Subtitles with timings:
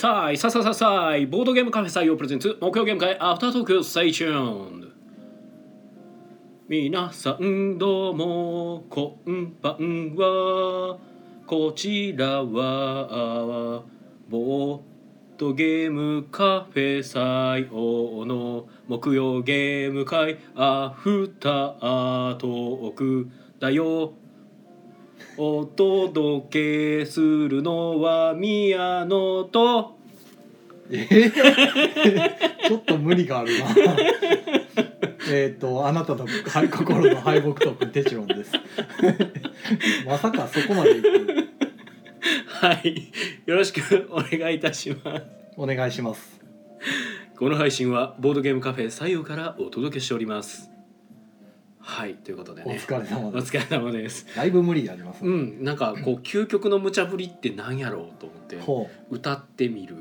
[0.00, 4.92] さあいささささいボードゲームカフェ採用 presents 木曜ゲーム会アフタートーク stay tune。
[6.68, 10.98] 皆さんどうもこんばんは。
[11.48, 13.82] こちらは
[14.28, 14.80] ボー
[15.36, 23.28] ドゲームカフェ採用の木曜ゲーム会アフタートーク
[23.58, 24.12] だよ。
[25.38, 29.96] お届けするのは宮野と。
[30.90, 31.06] え？
[31.06, 33.66] ー ちょっと無理があるな。
[35.30, 38.52] えっとあなたのはい心の敗北トークンテチロンです。
[40.04, 41.08] まさかそこまでいく。
[42.46, 43.12] はい。
[43.46, 45.22] よろしくお願いいたします。
[45.56, 46.40] お願いします。
[47.38, 50.70] この配信はボードゲームカフェ採用からお届けしております
[51.88, 53.56] はいということでおね疲れ様です。
[53.56, 54.26] お疲れ様です。
[54.36, 55.30] だいぶ無理ありますね。
[55.30, 59.96] うんなんかこう究極の無茶ぶりってなんやろうと思ってほ歌ってみる。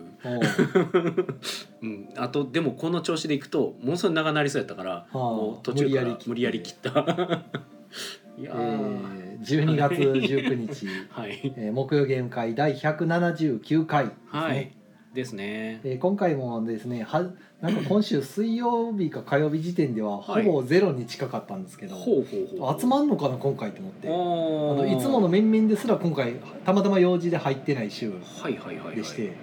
[1.82, 1.88] う。
[1.88, 5.18] ん、あとでもこの調子でいくとものすごい長なりそうやったから、あ。
[5.18, 6.90] もう途中から無無理やり切った。
[8.38, 11.54] いやー、えー、12月19日、 はい。
[11.56, 14.77] えー、木曜ゲーム会第179回ですね、はい
[15.18, 15.82] ですね。
[15.84, 20.44] えー今回もですねはなんか今週水曜日か火曜日時点ではほはい。
[20.44, 24.08] ぼゼロに近かったんですけど、ほうほうほう集まんのかな今回と思って。
[24.08, 28.96] あおのいつもの面々ですら今回たまたま用事で入ってない週もはいはいはいはい。
[28.96, 29.34] でして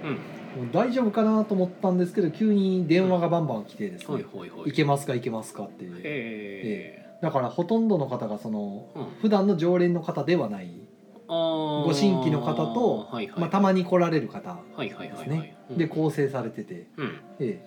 [0.73, 9.07] 大丈夫かなと思ったんですけど急に電話がバンバン来てですねはいはいはい「いけますかいけますか」ってえだからほとんどの方がそのーうん。
[9.23, 10.69] 普段の常連の方ではない、
[11.27, 13.41] ご新規の方とはいはい。
[13.41, 17.21] まあ、たまに来られる方はいはいはいはい、ですねうんで構成されてて、うん。
[17.41, 17.65] え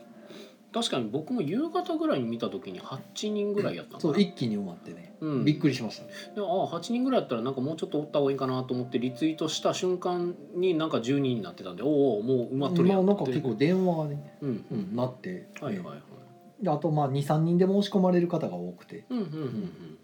[0.73, 4.13] 確かに僕も夕方ぐらいに見た時に8人ぐらいやったえ、のかな。
[4.13, 5.45] そう一気に埋まってね、うん。
[5.45, 6.03] びっくりしました。
[6.03, 14.65] ねでああ8人ぐらいやったらなんかもうちょっとおった方がいいかなと思ってリツイートした瞬間になんか10人になってたんでおおもう埋まっとるやまあんなんか結構電話がね、うん。
[14.71, 16.63] うん、なって、はいはいはい。
[16.63, 19.05] であとまあ23人で申し込まれる方が多くて、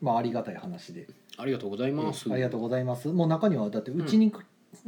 [0.02, 2.32] まあ、ありがたい話で、ありがとうございます。
[2.32, 3.08] ありがとうございます。
[3.08, 4.32] もう中にはだってうちに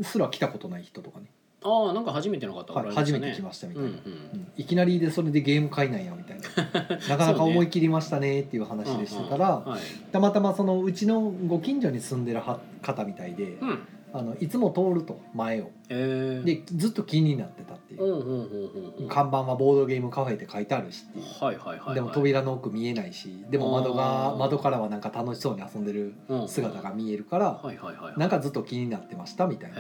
[0.04, 1.26] すら来たことない人とかね、
[1.66, 3.20] ああなんか初めての方おらはい、れましたね。
[3.20, 3.98] 初めて来ましたみたいな、うんうん。
[3.98, 4.02] う
[4.38, 4.48] ん。
[4.56, 6.82] いきなりでそれでゲーム買いなんやみたいな。
[7.10, 9.82] なかなか思い切りましたねっていう話でしてたら、はい。
[10.12, 13.80] たまたまそのうちのご近所に住んでるは方みたいで、うん。
[14.14, 15.72] あのいつも通ると前を。
[15.90, 21.96] えー、でずっと気になってたっていう、うんうんうんうんうん看板はボードゲームカフェって書いてあるしっていう、はいはいはいはい。
[21.96, 24.32] でも扉の奥見えないしでも窓あー。
[24.32, 26.14] が窓からはなんか楽しそうに遊んでる
[26.48, 29.78] 姿が見えるから、はいはいはいなんかずっと気になってましたみたいな。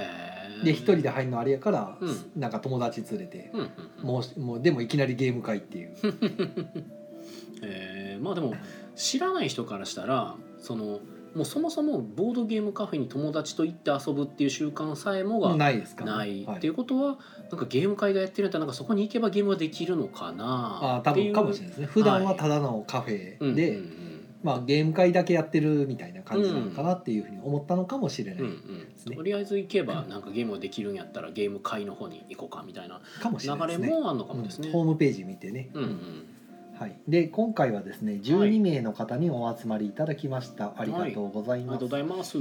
[0.65, 4.05] で一人で入るのあれやから、うなんか友達連れて、うんうんうん。
[4.05, 5.95] もうもうでもいきなりゲーム会っていう。
[7.61, 8.53] えーまあでも
[8.95, 10.99] 知らない人からしたらその
[11.35, 16.05] もうそもそもボードゲームカフェに友達と行って遊ぶっていう習慣さえもがないですか？
[16.05, 17.17] ないはいっていうことは
[17.51, 21.85] なんかゲーム会がやってるんだったらなんかそこに行けばゲームができるのかあなあ多っていう分かもしれないですね。
[21.87, 24.04] 普段はただのカフェで、うんうん
[24.45, 29.15] まあ、ゲーム会だけやってるみたいな感じなのかなっていうふうに思ったのかもしれない、うんうんうん。
[29.15, 33.87] とりあえず行けばなんかゲームができるんやったらゲーム会の方に行こうかみたいなかもしれないですね。
[33.87, 34.67] 流れもあるのかもですね。
[34.67, 34.73] うん。
[34.73, 36.25] ホームページ見てね、うんうん。
[36.79, 42.37] はい、で今回はですね12名の方にお集まりいただきました、ありがとうございありがます、とうございます。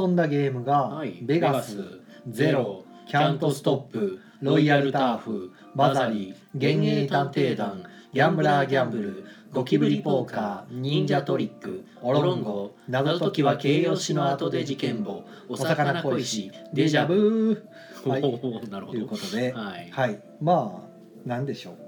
[0.00, 1.18] 遊んだゲームが、はい。
[1.22, 9.24] ベガスゼロキャントストップロイヤルターフバザリ幻影探偵団ギャンブラーギャンブル
[9.56, 17.66] ゴキブリポーカー忍者トリックオロンゴ謎解きは形容詞の後で事件簿お魚恋しデジャブ
[18.04, 18.98] はいなるほど。
[18.98, 19.90] ということではい。
[19.90, 21.78] はいまあなんでしょう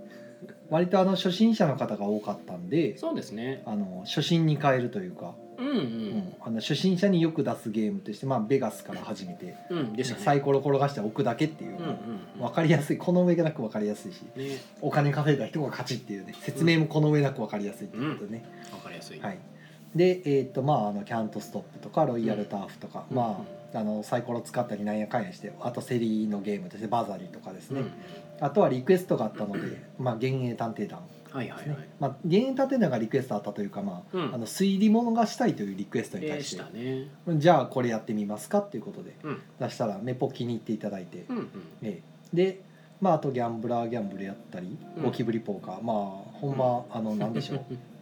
[0.71, 3.63] 割とあの初心者の方が多かったんでそうですね。
[3.67, 5.79] あの初心に変えるというか、うんううん
[6.19, 10.05] ん、あの初心者によく出すゲームとして、まあ、ベガスから始めて、うんね。
[10.05, 11.89] サイコロ転がして置くだけっていう、うんうん
[12.37, 12.41] うん。
[12.41, 12.99] 分かりやすい。
[12.99, 19.21] この上がなく分かりやすいしね、お金稼いだ人が勝ちっていうね説明もこの上なく分かりやすいっていうことでね、わかりやすい。
[19.21, 19.39] はい。
[19.95, 27.91] でえっ、とまああのキャントストップとかロイヤルターフとか、うんまああのサイコロ使ったりなんやかんやしてあと競りのゲームとしてバザリとかですね、うん。
[28.41, 31.89] あとはリクエストがあったので、まあ、幻影探偵団はいはいはい。
[32.01, 34.35] まあ、幻影探偵団がリクエストあったというか、まあうん。
[34.35, 37.09] あの推理物がしたいというリクエストに対でししてたね。
[37.39, 39.43] じゃあこれやってみますかっていうことでうん。
[39.61, 41.49] 出したらめっぽ気に入っていただいて、うんうん。
[41.83, 42.03] え
[42.33, 42.37] え。
[42.37, 42.61] で、
[43.01, 45.03] まあ、あとギャンブラーギャンブルやったりうん。
[45.05, 45.97] ゴキブリポーカー、まあ
[46.41, 47.61] ほんま、あのなんでしょう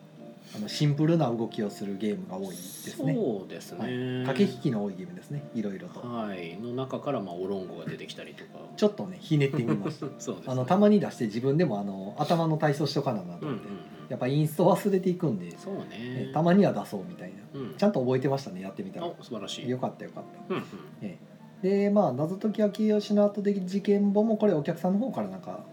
[0.55, 4.25] あのシンプルな動きをするゲームが多いですねそうですね。
[4.27, 8.61] 駆け引きの多いゲームですねいろいろとはいの中からまあオロンゴが出てきたりとか。
[8.77, 10.53] ちょっとねひねってみました そうです、ね。
[10.53, 16.31] あのたまに出して自分でもあの頭の体操しとかななとうんうん思って、やっぱインスト忘れていくんで、そうねえ。
[16.33, 17.75] たまには出そうみたいなうん。
[17.77, 19.69] ちゃんと覚えてましたねやってみたらあ素晴らしい。
[19.69, 20.67] よかったよかったうんうん。
[21.03, 21.19] え
[21.63, 25.65] でまあ謎解きは清吉の後的事件簿もこれお客さんの方からなんか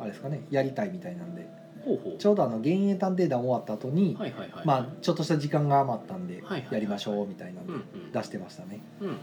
[0.00, 1.46] あれですかねやりたいみたいなんで
[2.18, 9.16] ちょうどあの「幻影探偵団」終わった後に、はいはいはいまあちょっとした時間が余ったんでやりましょうみたいなんでうんうん出してましたね、うん。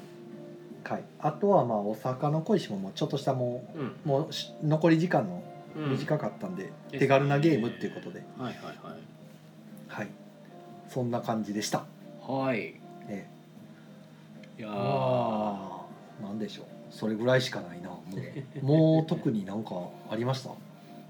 [0.84, 3.82] はい、あとはまあ大阪の小石ももうちょっとしたもうん。
[3.88, 5.42] うもうし残り時間の
[5.76, 5.90] うん。
[5.92, 8.76] 短かったんで、うん手軽なゲームっていうことで、はいはいはい。
[9.88, 10.08] はい。
[10.88, 11.84] そんな感じでした、
[12.26, 12.76] はい。
[13.10, 13.30] ね、
[14.58, 16.66] いやなんでしょう。
[16.90, 17.90] それぐらいしかないな。
[17.90, 18.00] も
[18.62, 19.76] うもう特になんか
[20.10, 20.52] ありました？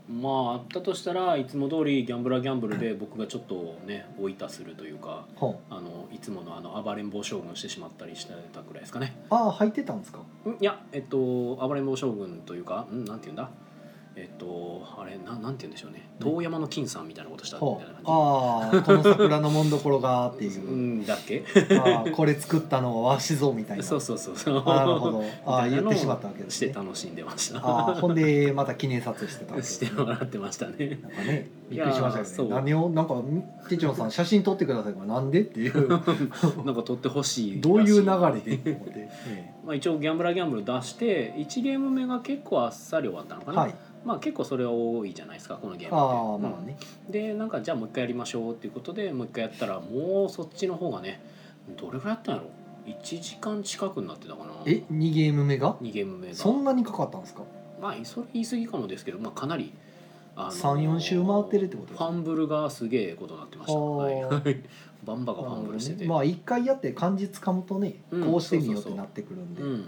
[0.10, 9.16] まああったとしたらいつも通りギャンブラーギャンブルで僕がちょっとねおいたするというかほあのいつものあの暴れん坊将軍してしまったりしてたくらいですかね。
[9.32, 10.20] うああ入ってたんですか？
[10.20, 11.18] んいやえっと
[11.56, 13.50] 暴れん坊将軍というかんなんていうんだ？
[14.18, 16.10] えっとあれななんて言うんでしょうね。
[16.22, 20.70] 遠山の金さんみたいなことしたみほたいうな感ああこの桜のもんどころがってじいう。
[20.70, 21.44] うんだっけ？
[21.78, 23.84] ああこれ作ったのはわしぞみたいな。
[23.84, 24.64] そうそうそうそう。
[24.66, 25.24] あなるほど。
[25.46, 26.70] ああ言ってしまったわけですね。
[26.70, 27.60] して楽しんでました。
[27.60, 29.62] ああほんでまた記念撮影してたわけ。
[29.62, 30.98] でしてもらってましたね。
[31.02, 32.56] なんかねびっくりしましたよね。
[32.56, 33.16] 何をなんか
[33.68, 35.42] 手帳さん写真撮ってくださいなんで？
[35.42, 38.08] っていうなんか撮ってほしいどういう流
[38.46, 38.56] れ？
[38.56, 38.80] で
[39.66, 43.76] まあ、一応ギャンブラーギャンブル出して1ゲーム目が結構あっさり終わったのかな、えはい
[44.06, 45.96] まあ結構それは多いじゃないですかこのゲームって。
[45.96, 47.12] ああまあねうん。
[47.12, 51.22] でなんかじゃあもう一回やりましょうっていうことでもう一回やったらもうそっちの方がね
[51.78, 52.50] どれぐらいやったんやろ
[52.86, 54.52] 1時間近くになってたかな。
[54.68, 56.36] え二ゲーム目が？2ゲーム目が。
[56.36, 57.42] そんなにかかったんですか？
[57.82, 59.74] まあそれ言い過ぎかもですけど、まあ、かなり、
[60.36, 62.06] あのー三四周回ってるってことですか？
[62.06, 63.80] ファンブルがすげえことになってました。
[63.80, 64.28] ははいあ。
[64.28, 64.62] はい。
[65.04, 68.98] バンバがファンブルしてて、まあ一回やって漢字つかむとね、うんこうしてみようってそうそうそう。
[68.98, 69.82] なってくるんで、うん。
[69.84, 69.88] で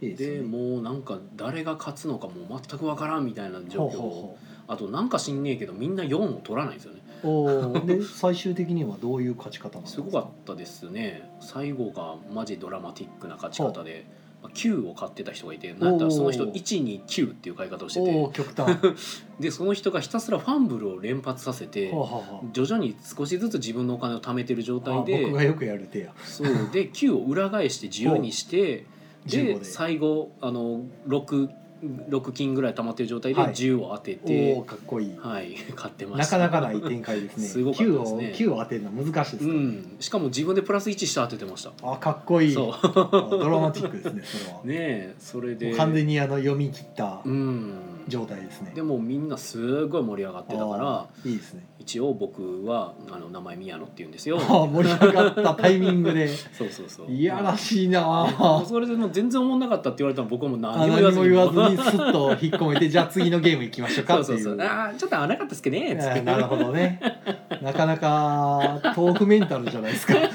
[0.00, 0.42] いいでね。
[0.42, 4.48] もうなんか誰が勝つのかもう全くわからんみたいな状況。
[4.68, 7.00] あとなんか知んねえけどみんな4を取らないんですよね。
[7.22, 7.84] おー。
[7.86, 11.28] で最終的にはどういう勝ち方なんですすかごかったですね。
[11.40, 14.04] 最後がマジドラマティックな勝ち方で、
[14.42, 18.30] まあ、9を買ってた人がいてなんやったらその人おー129っていう買い方をしてて。
[18.34, 18.70] 極端。
[18.70, 18.94] は
[19.40, 21.90] でその人がひたすらファンブルを連発させて
[22.52, 26.12] 徐々に少しずつ自分のお金を貯めてる状あ態であ僕がよくやる手や。
[26.24, 26.46] そう。
[26.72, 28.97] で9を裏返して自由にして15
[29.28, 29.54] で。
[29.54, 31.48] で最後あの 6,
[31.82, 33.52] 6金ぐらい溜まってる状態ではい。
[33.52, 35.16] 10を当ておておかっこいい。
[35.18, 36.38] はい、買ってまなした。
[36.38, 37.46] かなかない展開ですね。
[37.48, 39.54] すごね9を9を当てるの難しいですうか。
[39.54, 41.72] ら、ん、しかも自分でプラス1して当ててました。
[41.82, 42.52] あかっこいい。
[42.52, 42.72] そう。
[42.72, 45.74] あドラマティックですねそれは、 ねえそれで。
[45.74, 47.74] 完全にあの読み切ったうん
[48.08, 51.66] 状態ですね、でもみんなすごい盛り上がってたからいいですね。
[51.78, 54.38] 一応僕はあの名前宮野って言うんですよ。
[54.40, 56.28] ああ盛り上がったタイミングで。
[56.52, 57.10] そうそうそう。
[57.10, 64.60] いやらしいなそれでもう全然思んなかったって言われたら僕はも何何も言わずににスッと引っ込めてじゃあ次のゲーム行きましょうかっていうそう。
[64.60, 65.96] ああちょっと合わなかったですけどね。
[66.00, 67.00] つってあーなるほどね。
[67.62, 70.14] なかなか豆腐メンタルじゃないですか。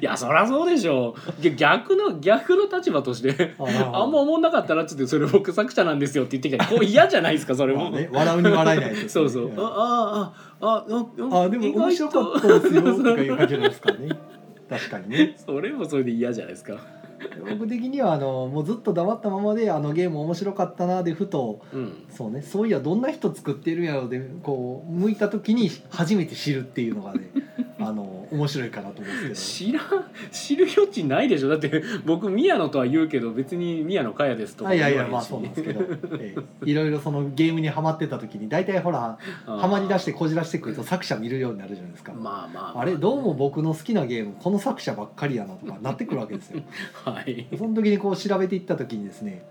[0.00, 1.42] いやそりゃそうでしょう。
[1.42, 6.64] ぎ逆の逆の立場としてあんま思んなかったなっつってそれ僕作者なんですよって言ってきた。
[6.64, 9.46] らこう嫌じゃないですかそれも、まあね、笑うに笑えないですそうそう。
[9.46, 10.84] ねああああ
[11.30, 14.08] ああでも面白かったですよとかいう感じなんですかね。
[14.68, 15.34] 確かにね。
[15.36, 16.76] それもそれで嫌じゃないですか
[17.50, 21.92] 僕的にはあのもうずっと黙ったままであのゲーム面白かったなでふとうん。
[22.10, 27.30] そうねそういやどんな人作ってるんやろうでこう向いた時に初めて知るっていうのがね
[27.80, 29.84] あの面白いかなと思うんです知らん
[30.30, 31.48] 知る余地ないでしょ。
[31.48, 35.80] だって僕宮野とは言うけど別に宮野佳代ですとかけどあいやいやまあそうなんですけど、
[36.18, 36.70] ええ。
[36.70, 42.80] いろいろそのゲームにはまってた時に大体ほらはまり出してこじらしてくると作者見るようになるじゃないですか、まあまあ。
[42.80, 46.62] あれどうも僕の好きなゲームこの作者ばっかりやなとかなってくるわけですよ
[47.12, 47.46] はい。
[47.56, 49.44] その時にこう調べていった時にですね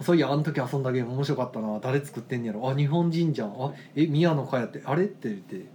[0.00, 1.78] そういやあの時遊んだゲーム面白かったな。
[1.80, 5.04] 誰作ってんねやろあ日本人じゃんあえ宮野佳代ってあれ？
[5.04, 5.66] って言って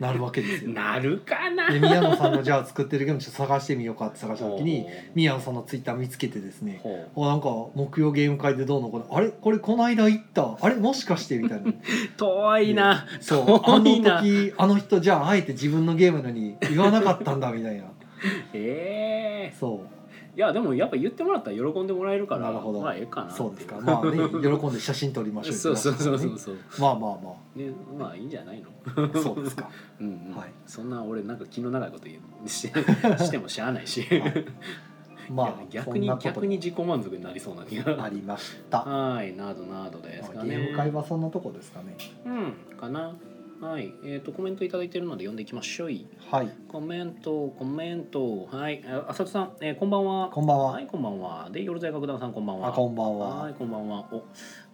[0.00, 0.70] なるわけですよ。
[0.72, 1.70] なるかな。
[1.70, 6.80] で宮野さんのじゃあ作ってるゲームちょっと探してみようかって探した時に宮野さんのツイッター見つけてですね
[7.14, 9.28] あなんか木曜ゲーム会でどうのこうのあれ？
[9.28, 10.76] これこの間行ったあれ？
[10.76, 11.36] もしかして？
[11.38, 11.72] みたいな。
[12.16, 13.06] 遠いな。
[13.20, 13.60] そう。
[13.62, 17.84] あの時あの人じゃああえて自分のゲームのに言わなかったんだみたいな。
[18.54, 19.82] ええそ
[20.36, 22.80] いやでもやっぱ言ってもらったら喜んでもらえるからなるほど。
[22.80, 23.36] まあええかなう。
[23.36, 23.78] そうですか。
[23.80, 26.56] まあね喜んで写真撮りましょう そうそうそうそうそう。
[26.78, 28.68] まあまあまねまあいいんじゃないの？
[28.86, 29.68] あ そうですか。
[30.00, 30.36] うんうん。
[30.36, 30.52] はい。
[30.66, 34.06] そんな俺なんか気の長いこと言うししてもしゃあないし。
[35.30, 38.02] まあ逆に逆に自己満足になりそうな気が。
[38.04, 38.80] ありました。
[38.80, 39.36] はい。
[39.36, 40.50] などなどですかね。
[40.50, 41.96] ゲーム会はそんなとこですかね。
[42.26, 42.76] うん。
[42.76, 43.14] かな
[43.60, 43.92] はい。
[44.04, 45.90] えっ、とコメントいただいてるので読んでいきましょう。
[46.30, 46.50] はい。
[46.66, 48.46] コメントコメント。
[48.46, 48.82] はい。
[48.86, 50.30] あ浅田さん、えーこんばんは。
[50.30, 51.50] こんばんは、はいこんばんは。
[51.52, 52.68] で夜在楽団さんこんばんは。
[52.68, 53.28] あこんばんは。
[53.42, 54.08] はいこんばんは。
[54.12, 54.24] お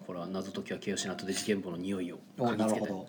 [0.07, 2.81] これは謎解きは清しなとで事件簿の匂いをお嗅ぎつけて。
[2.81, 3.07] なるほ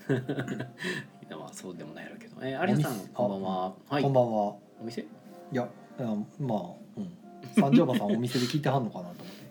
[1.29, 2.35] ど、まあそうでもないやろうけど。
[2.41, 3.73] えー、有吉さんこんばんは。
[3.87, 4.03] はい。
[4.03, 4.29] こんばんは。
[4.31, 5.01] お 店？
[5.01, 5.05] い
[5.51, 5.69] や
[5.99, 6.59] うんまあ
[6.97, 7.17] うん。
[7.55, 9.46] 三条馬さんお店で聞いてはんのかなと思って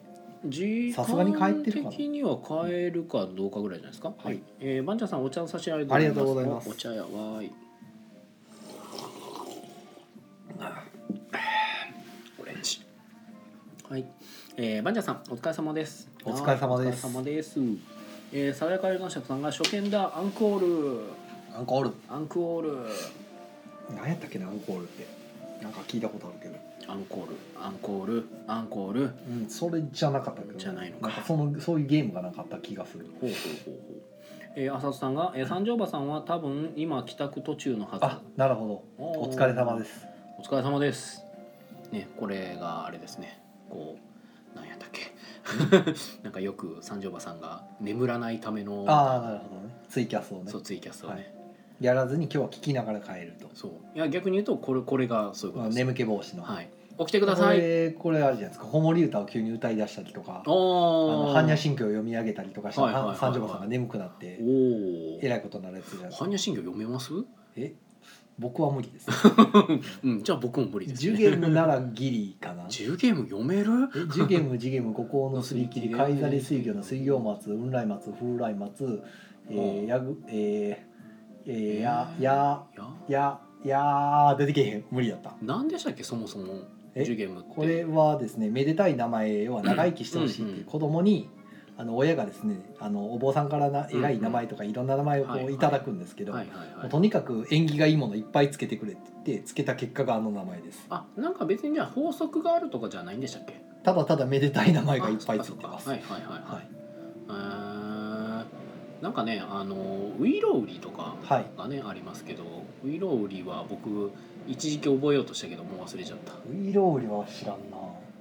[0.50, 4.12] 時さすがに帰ってるかな間的には帰るかどうかぐらいじゃないですか？
[4.16, 7.52] はいえー、バンチャさんお茶の差し上げありがとうございますお茶やわーい。
[12.40, 12.80] オレンジ。
[13.88, 14.04] はい。
[14.56, 16.08] えー、バンチャさんお疲れ様です。
[16.24, 17.60] お疲れ様ですお疲れ様です。
[18.32, 21.00] えー、爽やか映画社さんが初見だアンコール
[21.56, 22.78] アンコールアンクオール
[23.94, 25.06] 何やったっけなアンコールって
[25.62, 26.56] なんか聞いたことあるけど
[26.88, 29.06] アンコールアンコールアンコールう
[29.46, 34.02] んそれじゃなかったけどじゃないのかんかそのそういうゲームがなかった気がするほうほうほうほう。
[34.58, 38.04] えー、浅田さんが、えー、三条馬さんは多分今帰宅途中のはず。
[38.04, 40.06] あなるほどお疲れ様です
[40.38, 41.22] お疲れ様です。
[41.92, 43.40] ね、これがあれですね。
[43.70, 43.96] こ
[44.54, 45.12] う、なんやったっけ。
[46.22, 48.84] なんかよく三条馬さんが眠らないための。
[48.86, 51.14] ああなるほどねツイキャスをねそう、ツイキャスをね。
[51.14, 51.36] はい
[51.80, 55.76] やらずに今日は聞きながら帰るとそう、いや、逆に言うと、これ、これがそういうことです。
[55.76, 56.70] 眠気防止のはい。
[56.98, 57.58] 起きてください。
[57.58, 64.38] これこれあるじゃないですか子守歌を急に歌い出したりとかあおの般若心経を読み上げたりとかしたはいは三条馬さんが眠くなって。
[65.22, 67.12] えらいことになるやつじゃないですか般若心経読めます？
[67.56, 67.74] え？
[68.38, 69.08] 僕は無理です
[70.04, 71.14] うん、じゃあ、僕も無理です、ね。
[71.14, 73.70] 10ゲームならギリかな10ゲーム読める？
[73.94, 79.02] え10ゲーム10ゲーム五行のすり切り海ザリ水魚の水行松雲来松風来松
[79.48, 82.62] えー、やぐえー、えー、やや
[83.08, 83.40] いや。
[83.64, 86.44] や出てけへん無理やったなんでしたっけ、そもそも。
[86.96, 87.54] え10ゲームって。
[87.54, 91.28] これはですねめでたい名前要は長生きしてほしいっていう子供に
[91.78, 96.88] あの親がですねあのお坊さんからな偉い名前とかいろんな名前をこはいはいういただくんですけど、はいはいはい。
[96.88, 103.60] とにかく縁起がいいものいっぱいつけてくれって言ってつけた結果があの名前ですあ、なんか別にじゃあ法則があるとかじゃないんでしたっけ？
[103.84, 106.54] ただただめでたい名前がいっぱいついてますはいはいはいは。
[106.54, 106.76] はい
[109.02, 112.44] なんかね、あのウイロウリとかはいがねありますけど、
[112.82, 114.10] ウイロウリは僕
[114.46, 116.32] 一時期覚えようとしたけどもう忘れちゃった。
[116.50, 117.76] ウイロウリは知らんな。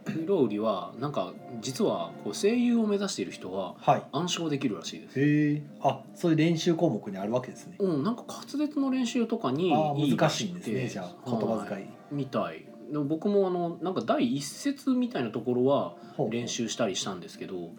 [0.08, 4.04] ウイロウリはなんか実はこう声優を目指している人ははい。
[4.12, 5.20] 暗唱できるらしいです。
[5.20, 5.62] へえ。
[5.82, 7.76] あそういう練習項目にあるわけですね。
[7.80, 11.86] うん、なんか滑舌の練習とかにいい難しいんですねじゃあ言葉は遣い。
[12.12, 12.66] みたい。
[12.92, 17.72] でも僕もあのなんか第一節みたいなところはほう練習したりしたんですけど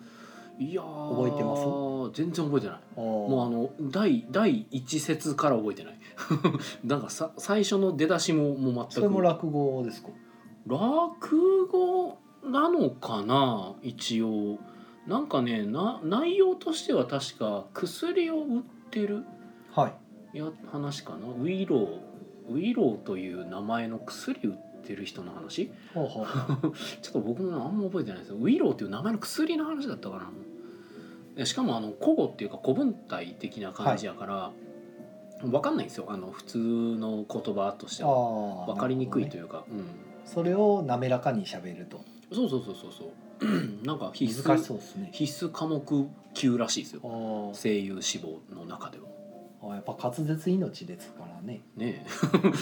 [0.58, 1.62] いやー覚えてます？
[2.20, 2.78] 全然覚えてない。
[2.96, 5.98] もうあもの第第一節から覚えてない
[6.85, 8.92] なんかさ最初の出だしももう全く。
[8.92, 10.08] それも落語ですか？
[10.66, 13.75] 落語なのかな？
[13.82, 14.58] 一応。
[15.06, 19.25] なんかねな内容としては確か薬を売ってる
[19.73, 19.88] は
[20.35, 20.38] い。
[20.38, 21.28] や話かな？
[21.28, 22.00] ウィロー。
[22.49, 25.70] ウィローという名前の薬売ってる人の話？
[25.94, 26.73] ほうほうほう。
[27.02, 28.32] ちょっと僕もあんま覚えてないです。
[28.32, 30.30] ウィローっていう名前の薬の話だったかな？
[31.37, 34.52] でしかもあの古語っていうか古文体的な感じやから、
[35.45, 36.07] わかんないんですよ。
[36.09, 38.11] あの普通の言葉としては。
[38.11, 39.64] ああわかりにくいとういうか、
[40.25, 42.00] それを滑らかに喋ると。
[42.31, 43.09] うん、そうそうそうそうそう。
[43.87, 45.11] なんか必須難しそうですね。
[45.12, 47.00] 必須科目級らしいですよ。
[47.05, 47.62] あー。
[47.62, 49.05] 声優志望の中では。
[49.62, 51.62] あやっぱ滑舌命ですからね。
[51.76, 52.07] ね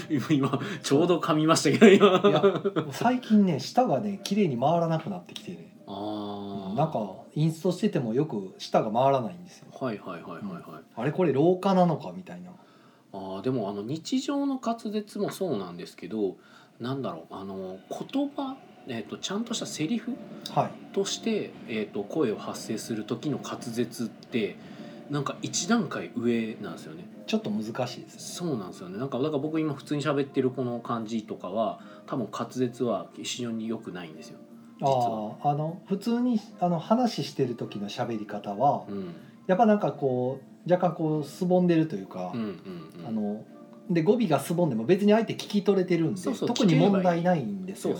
[0.09, 0.14] え。
[0.14, 2.28] 今今ちょうど噛みましたけど今。
[2.28, 2.43] いや
[2.90, 5.76] 最近ね舌がね綺麗に回らなくなってきてね。
[5.87, 9.66] ああなんかインストしててもよく舌が回らないんですよ。
[9.78, 10.62] はいはいはいはいはい、
[10.97, 12.50] あれこれ老化なのかみたいな
[13.14, 16.37] あーでもあの日常の滑舌もそうなんですけど
[16.80, 18.56] なんだろうあの言葉、
[18.88, 20.16] えー、とちゃんとしたセリフ
[20.52, 20.71] はい。
[20.92, 24.56] として、えー、と声を発声する時の滑舌って
[25.11, 27.04] なんか一段階上なんですよね。
[27.26, 28.99] ちょっと難しいですそうなんですよね。
[28.99, 34.38] なんかだから僕今普通に喋ってるこの感じとかは多分滑舌は非常に良くないんですよ。
[34.80, 35.37] 実は。
[35.42, 39.14] あの普通にあの話してる時の喋り方はうん。
[39.47, 42.47] やっぱなんかこう若干こうすぼんでるというか、うんうん
[43.00, 43.06] うん。
[43.06, 43.44] あの
[43.90, 47.94] で語尾がすぼんでも別に相手聞き取れてるんで特に問題ないんですよ。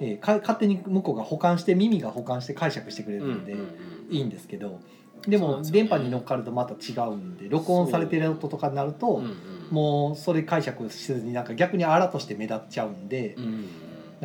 [0.00, 3.74] えーか勝手に向こうが補完して耳が補完して解釈してくれるんで、うんうんうん
[4.10, 4.80] いいんですけど
[5.26, 9.34] でも電波に乗っかるとまた違うんで録音されてる音とかになると、うんうん。
[9.70, 13.66] もうそれ解釈せずになんか逆にあらとして目立っちゃうんで、うん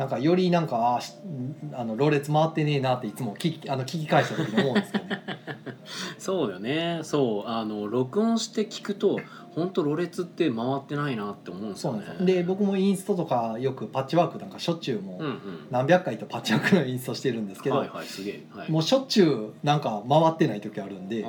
[0.00, 5.22] なんかよりなんかああのろれつ回ってねえなっていつも聞きあの聞き返した時に思うんですけどね。
[6.16, 7.00] そうよね。
[7.02, 7.50] そう。
[7.50, 9.20] あの録音して聞くと
[9.54, 12.06] 本当ろれつって回ってないなって思うんですよね。
[12.20, 15.24] で僕もインストとかよくパッチワークなんかしょっちゅうもう
[15.70, 21.26] 何百回とパッチワークのインストしてるんですけど、はいはいすげえ、はい、もうしょっちゅうなんか回ってない時あるんで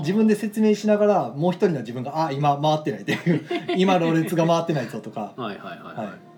[0.00, 3.46] 自分で説明しながらもう一人の自分が「あ今回ってない」っていう
[3.78, 5.32] 「今ろれつが回ってないぞ」とか。
[5.36, 6.29] はいはいはいはい、はい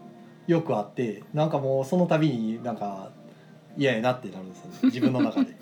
[0.47, 3.11] よくあってなんかもうその度になんか
[3.77, 4.79] 嫌やなってなるんですよね。
[4.85, 5.57] 自分の中で。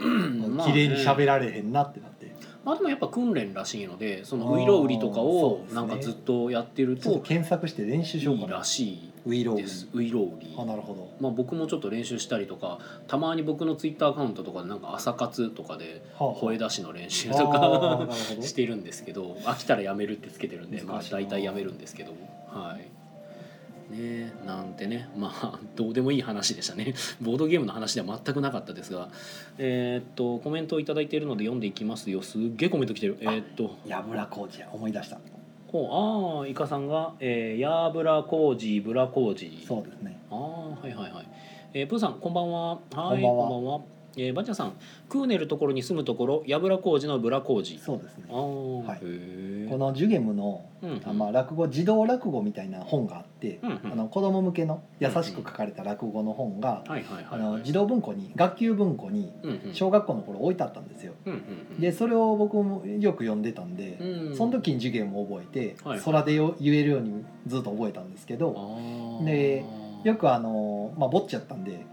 [0.00, 0.56] うん。
[0.56, 2.32] まあね綺麗に喋られへんなってなって。
[2.64, 5.80] まあでもやっぱ訓練らしいのでそのウイロウリとかそうですね。
[5.80, 9.62] をなんかずっとやってるちょっとと検索して練習しよういいからなしいウイロウリ。
[9.64, 10.54] ですウイロウリ。
[10.56, 11.08] あなるほど。
[11.20, 16.02] まあ、僕もちょっと練習したりとかたまに僕のツイッターアカウントとかでなんか朝活とかで
[16.40, 17.44] 声出しの練習とあー
[17.98, 18.42] なるかほど。
[18.42, 22.12] してるんですけど飽きたらやめるってつけてるんでまあ難しいな大体やめるんですけど
[22.48, 23.01] はい
[23.92, 26.94] ねえなんてねまあ どうでもいい話でしたね。
[27.20, 29.10] ボードゲームの話では全くなかったですが
[29.58, 32.22] えーっとコメントを頂いただいているので読んでいきますよ。
[32.22, 33.18] すっげえコメント来てる。
[33.20, 33.76] えーっと。
[33.86, 35.18] やぶら工事や思い出した。
[35.68, 40.18] ほうああイカさんが、えー、ヤーブラコージブラコージそうですね。
[40.30, 41.26] ああはいはいはい。
[41.74, 42.70] えー、プーさんこんばんは。
[42.70, 43.48] はいこんばんは。
[43.48, 43.80] こんばんは。
[44.16, 44.72] えー、バンチャさん
[45.08, 47.78] クーネルところに住むところ櫓工事のブラ工事。
[47.78, 48.24] そうですね。
[48.28, 49.68] はい。
[49.70, 51.00] このジュゲムのうんうん。
[51.04, 53.92] あまあ落語児童落語みたいな本があってうんうん。
[53.92, 57.52] あの子供向けの優しく書かれた落語の本がはいはいあはいはい。
[57.58, 59.74] の児童文庫に学級文庫にうんうん。
[59.74, 61.12] 小学校の頃置いてあったんですよ。
[61.26, 61.38] うんうん
[61.74, 61.80] うん。
[61.80, 64.36] でそれを僕もよく読んでたんでうん。
[64.36, 68.78] その時に授業も覚えてはい空でよ言えるようにずっと覚えたんですけど
[69.24, 69.64] で
[70.04, 71.86] よくあのまあぼっちやったんで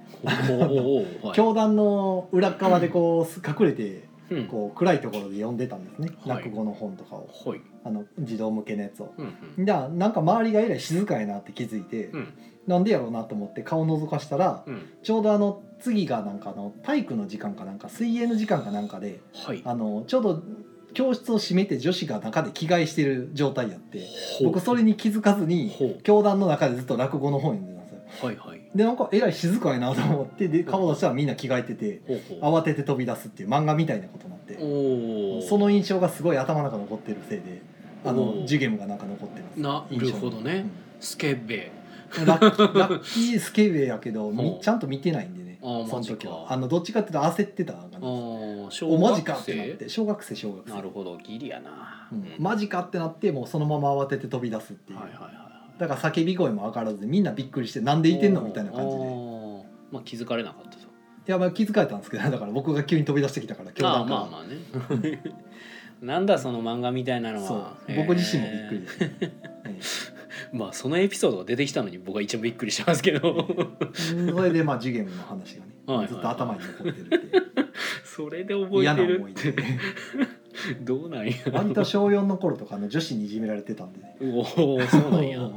[1.34, 4.48] 教団の裏側でこう隠れてうん。
[4.48, 6.10] こう暗いところで読んでたんですね。
[6.26, 6.44] はい。
[6.44, 7.30] 落語の本とかを。
[7.46, 7.62] はい。
[7.84, 9.14] あの児童向けのやつを。
[9.58, 12.34] じゃあなんか周りがえらい静かやなって気づいて、うん。
[12.68, 14.90] なんでやろうなと思って顔覗かしたらうん。
[15.02, 19.62] ちょうどあの次がなんかあの体育の時間かなんか水泳の時間かなんかではい。
[19.66, 20.44] あのちょうど
[20.94, 24.08] 教室を閉めて女子が中で着替えしてる状態やって
[24.44, 27.79] 僕それに気づかずに教団の中でずっと落語の本読んで
[28.22, 28.62] はいはい。
[28.76, 32.60] でなんかえらい静かやなと思ってで顔出したらみんな着替えててほうほう。
[32.60, 34.58] 慌てて飛び出すっていう漫画みたいなことになって。
[34.60, 37.62] おおその印象がすごい頭の中に残ってるせいで
[38.06, 38.46] あおのー。
[38.46, 39.60] ジュゲムがなんか残ってます。
[39.60, 40.66] なるほどね。
[41.00, 41.72] スケベ。
[41.74, 41.80] うん
[42.26, 46.16] ラッキー ラッキースケベやけどみちゃんと見てないんでねあーそのマジか。
[46.18, 46.46] 時は。
[46.52, 49.74] あのどっちかっていうと焦ってたかあなー小おマジ学かってなっ生。
[49.76, 50.74] て小学生小学生。
[50.74, 52.18] なるほどギリやな、うん。
[52.20, 55.49] うんマジかってなってもうそのまま慌てて飛び出すっていう、はいはいはいはい
[55.80, 59.04] だから叫び声も上がらずみんなびっくりしてなんでいてんのみたいな感じで。
[59.92, 60.90] まあ気づかれなかったと
[61.30, 65.22] やまあ気づかれたんですけどだから僕が急に飛び出してきたから教ああ団から、まあまあね。
[66.02, 67.78] なんだその漫画みたいなのは。
[67.88, 67.96] そう。
[67.98, 68.88] 僕自身もびっくりで。
[68.88, 69.12] すね、
[70.54, 73.48] えまあそのエピソードが出てきたのに僕は一番びっくりしてますけど。
[73.94, 77.44] それでまあジュゲムの話がねはいはいずっと頭に残ってるっていう。
[78.06, 79.54] それで覚嫌えてるな思い出
[80.82, 84.16] どうなんや割と小4の頃とかあの女子にいじめられてたんでね。
[84.22, 85.40] おおそうなんや。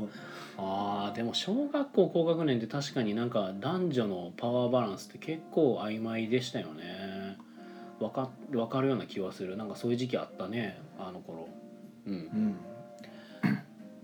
[0.58, 7.38] あーでも小学校高学年って確かになんか男女のパワーバランスって結構曖昧でしたよね。
[8.00, 9.56] わかわかるような気はする。
[9.56, 11.48] なんかそういう時期あったねあの頃。
[12.06, 12.14] うん。
[12.14, 12.56] うん。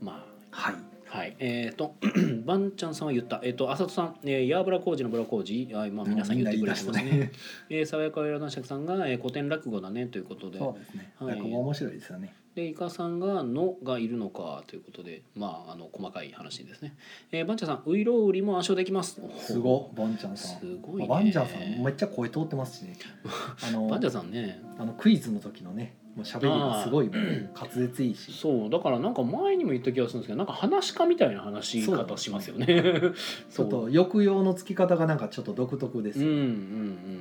[0.01, 0.75] まはい。
[0.75, 1.37] あはい。
[1.39, 1.95] えっ、と
[2.45, 3.41] バンちゃんさんは言った。
[3.43, 5.69] えっ、と浅戸さん、えー、ヤーブラ工事のブラ工事。
[5.75, 7.33] あまあ皆さん言ってくれてますね、
[7.71, 10.59] えー、爽やかやら男爵さんが、えー、古典落語だねということで。
[10.59, 11.13] そうですね。
[11.19, 11.37] はい。
[11.37, 12.35] 落語面白いですよね。
[12.55, 15.23] でイカさんが「の」がいるのかということで。
[15.37, 16.97] まああの細かい話ですね、
[17.31, 19.21] えー、バンチャさんウイロウリも圧勝できます。
[19.39, 20.61] すごバンちゃんさん。
[20.61, 21.09] すごいね。
[21.09, 22.97] バンちゃんさんめっちゃ声通ってますしね。
[23.67, 24.61] あのバンチャさんね。
[24.79, 28.33] あのクイズの時のねもう喋りがすごいもう滑舌いいし。
[28.33, 32.67] そうだからなんか前にも言った気がするんですけどなんか話し家みたいな話し方しますよね。
[33.51, 36.49] ちょっと抑揚のつき方がなんかちょっと独特ですよ、うんうんう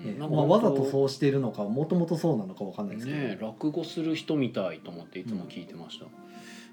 [0.08, 6.06] えんなんかまあ、わざとうそうしてるのかもともとそうなのかわかんないですけど、ね落語する人みたいと思っていつも聞いてました、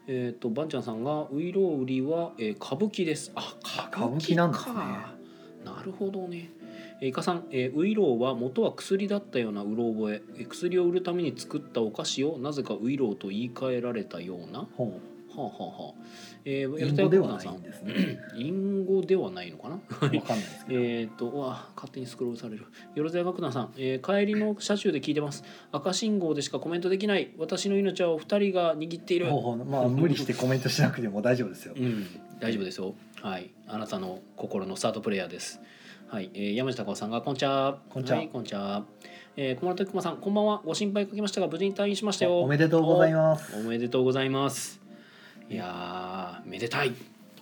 [0.06, 3.32] えっ、とバンちゃんさんがウイロウリは、えー歌舞伎です。
[3.34, 3.54] あ
[3.92, 4.74] 歌舞伎なんですね。
[5.64, 6.50] なるほどね。
[6.58, 6.63] えー
[7.00, 10.22] イカさん、えーウイロウは元は薬だったようなうろ覚え。
[10.38, 14.60] えー薬を売るために作ったお菓子をなぜかウイロウと言い換えられたような。
[14.60, 15.00] はほ
[15.36, 15.94] あ、はあはあ。
[16.44, 18.18] えー、うやりたいではないんですね。
[18.36, 19.74] 隠語ではないのかな？
[19.90, 22.64] わかんないですけど、えっとうわ勝手にスクロールされる。
[22.94, 25.42] よろずや楽団さん、えー帰りの車中で聞いてます。
[25.72, 27.32] 赤信号でしかコメントできない。
[27.38, 29.26] 私の命はお二人が握っている。
[29.66, 31.74] まあ無理してコメントしなくても大丈夫ですよ。
[31.76, 32.06] うん。
[32.40, 32.94] 大丈夫ですよ。
[33.20, 33.50] はい。
[33.66, 35.60] あなたの心のスタートプレイヤーです
[36.14, 38.84] はい、えー、山下孝さんがこんちゃこんちゃはい、こんちゃ
[39.36, 40.62] えー、小室徳馬さんこんばんは。
[40.64, 42.38] ご心配かけましたが無事に退院しましたよ。
[42.38, 43.52] おめでとうございます。
[43.58, 44.80] おめでとうございます。
[45.50, 46.94] いやーめでたい。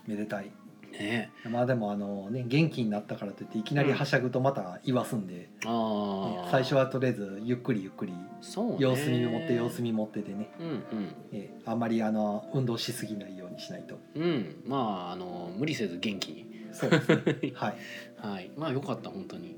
[0.06, 0.50] めでたい。
[0.90, 1.30] ね。
[1.50, 8.76] まあでもあのね元気になったからといっていきなりはしゃぐとまた言わすんで、ああ最初はとりあえずゆっくりゆっくりそうね。
[8.78, 13.98] 様子見持って様子見持ってでね、うんえあんまりあの運動しすぎないようにしないと。
[14.14, 14.62] うんうん。
[14.66, 17.16] まああの無理せず元気にそうですね。
[17.54, 17.74] はい。
[18.18, 18.50] はい。
[18.56, 19.56] まあよかった本当に。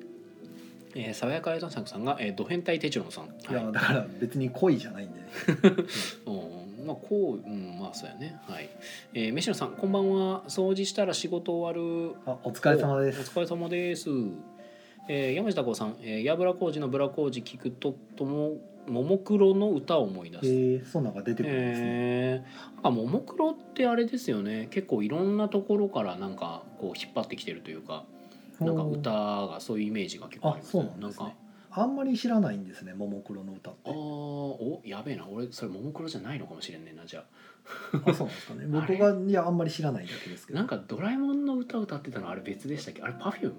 [0.96, 3.64] えー、爽やかエイトさんさんが、えー、ド変態手帳さん、いはい。
[3.64, 5.26] やだから別に恋じゃないんでね。
[6.26, 6.86] うん。
[6.86, 8.38] まあこう、うん、まあそうやね。
[8.46, 8.68] はい、
[9.14, 10.44] えー、飯野さんこんばんは。
[10.48, 12.14] 掃除したら仕事終わる。
[12.26, 14.08] あお疲れ様でおす疲れ様です。
[15.08, 20.46] えー、山下孝さん、えー、矢倉工事のブラ工事聞くとともももクロの歌を思い出す。
[20.46, 24.68] えー、そんなんが出てくるんですね、えー、なんかももクロってあれですよね。
[24.70, 28.04] 結構いろんなところからなんかこう引っ張ってきてるというか
[28.60, 31.26] なんか歌がそういうイメージが結構ありますあそうなんですね。
[31.26, 31.32] か。
[31.76, 33.90] あんまり知らないんですねももクロの歌って。
[33.90, 35.26] あーおやべえな。
[35.28, 37.24] 俺それももクロじゃないのかもしれんねえなじゃ
[38.06, 38.12] あ。
[38.12, 38.66] そうなんですかね。
[38.70, 40.58] 僕がいやあんまり知らないだけですけど。
[40.58, 43.02] あなんかドラえもんの歌歌ってたのあれ別でしたっけ？
[43.02, 43.54] あれパフューム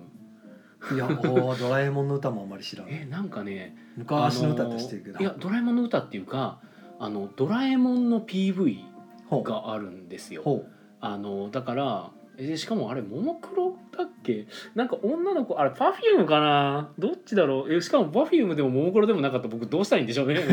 [0.94, 6.60] いやおードラえもんの歌もあんまり知らないえなんかね昔の歌って知ってるけど、あのいやドラえもんの歌っていうか
[7.00, 8.80] あのドラえもんの PV
[9.44, 10.42] があるんですよ。
[10.44, 10.66] ほ
[11.02, 14.46] あのだからえしかもあれももクロだっけ？
[14.76, 16.90] なんか女の子あれパフュームかな？
[17.00, 17.74] どっちだろう？
[17.74, 20.42] えしかもパフュームでもももクロでもなかったら僕どうしたらいいんでしょうね？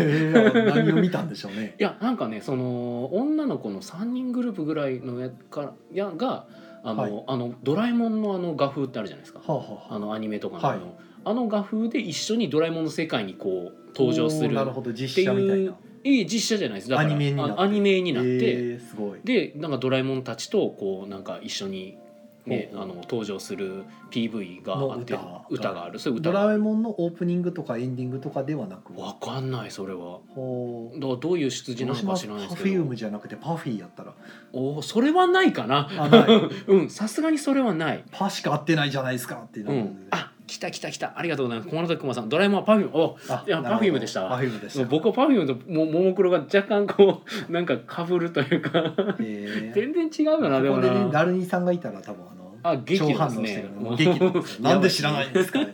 [0.73, 1.75] 何を見たんでしょうね。
[1.79, 6.47] いやなんかねその女の子の3人グループぐらいのやからやが
[6.85, 7.25] あの、はい。
[7.27, 9.41] あのドラえもんのあの画風ってあるじゃないですか。
[9.41, 9.95] はあ、はあはあ。
[9.95, 10.79] あのアニメとかの、はい。
[11.25, 14.49] あの画風で一緒にドラえもんの世界にこう登場する。
[14.49, 14.93] おーなるほど。
[14.93, 15.75] 実写みたいな。
[16.05, 17.53] ええ実写じゃないですだからアニメになって。
[17.55, 19.21] あアニメになって、えー、すごい。
[19.23, 21.97] でなんかドラえもんたちとこうなんか一緒に、
[22.45, 25.99] ね、あの登場する PV があっての歌歌がある。
[25.99, 26.41] そういうド歌。
[26.41, 28.99] がラえもんのオープニングとかエンディングとかではなく。
[29.01, 30.19] わかんないそれは。
[30.35, 30.99] ほう。
[30.99, 32.65] だからどういう出自なのか知らないですけど。
[32.65, 34.15] パフュームじゃなくてパフィーやったら。
[34.53, 35.89] おーそれはないかな。
[36.67, 38.05] うんさすがにそれはない。
[38.11, 40.09] パしか合ってないじゃないですかってなるんで、うん。
[40.11, 41.13] あ来た来た来た。
[41.17, 41.71] ありがとうございます。
[41.71, 42.29] 小室くまさん。
[42.29, 42.99] ドラえもんはパフューム。
[42.99, 44.29] おあいやパフュームでした。
[44.29, 44.85] パフュームでした。
[44.85, 48.95] 僕はパフュームともももクロが若干こう なんかかぶるというか。
[49.21, 49.75] えー。
[49.75, 53.71] 全然違うよなでもここでねなダルニさんがいたら多分あのあ激怒超反応してる。
[53.71, 55.73] もう激怒ですよ なんで知らないんですかね。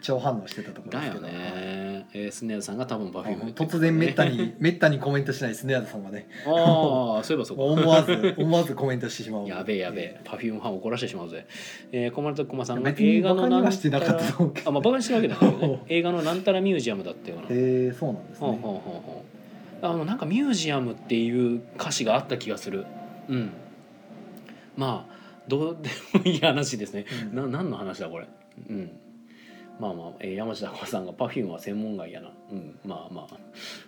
[0.00, 1.26] 超反応してたところでだよすけど。
[1.26, 6.28] ね、えー、スネアさんが多分パフューム突然めったにめったにコメントしないスネアさんがね。
[6.46, 7.62] ああそういえばそうか。
[7.62, 9.48] 思わず思わずコメントしてしまう。
[9.48, 11.46] やべえやべえ、パフュームファン怒らせてしまうぜ。
[11.90, 13.88] えー、小丸と駒さんが映画のなんたと
[14.38, 15.82] 思うけどあ、まあ、バカにしてるわけだけどね。
[15.88, 17.42] 映画のなんたらミュージアムだったよな。
[17.42, 19.24] へえそうなんですほうねほうほうほ
[19.82, 19.86] う。
[19.86, 22.86] あのなんかミュージアムっていう歌詞があった気がする。
[23.28, 23.50] うん。
[24.76, 25.11] まあ
[25.48, 27.06] どうでもいい話ですね。
[27.30, 28.28] うんな何の話だこれ？
[28.68, 28.90] うん。
[29.80, 32.32] まあまあ、えー、山下子さんが Perfume は専門外やな。
[32.50, 32.78] うん。
[32.84, 33.36] まあまあ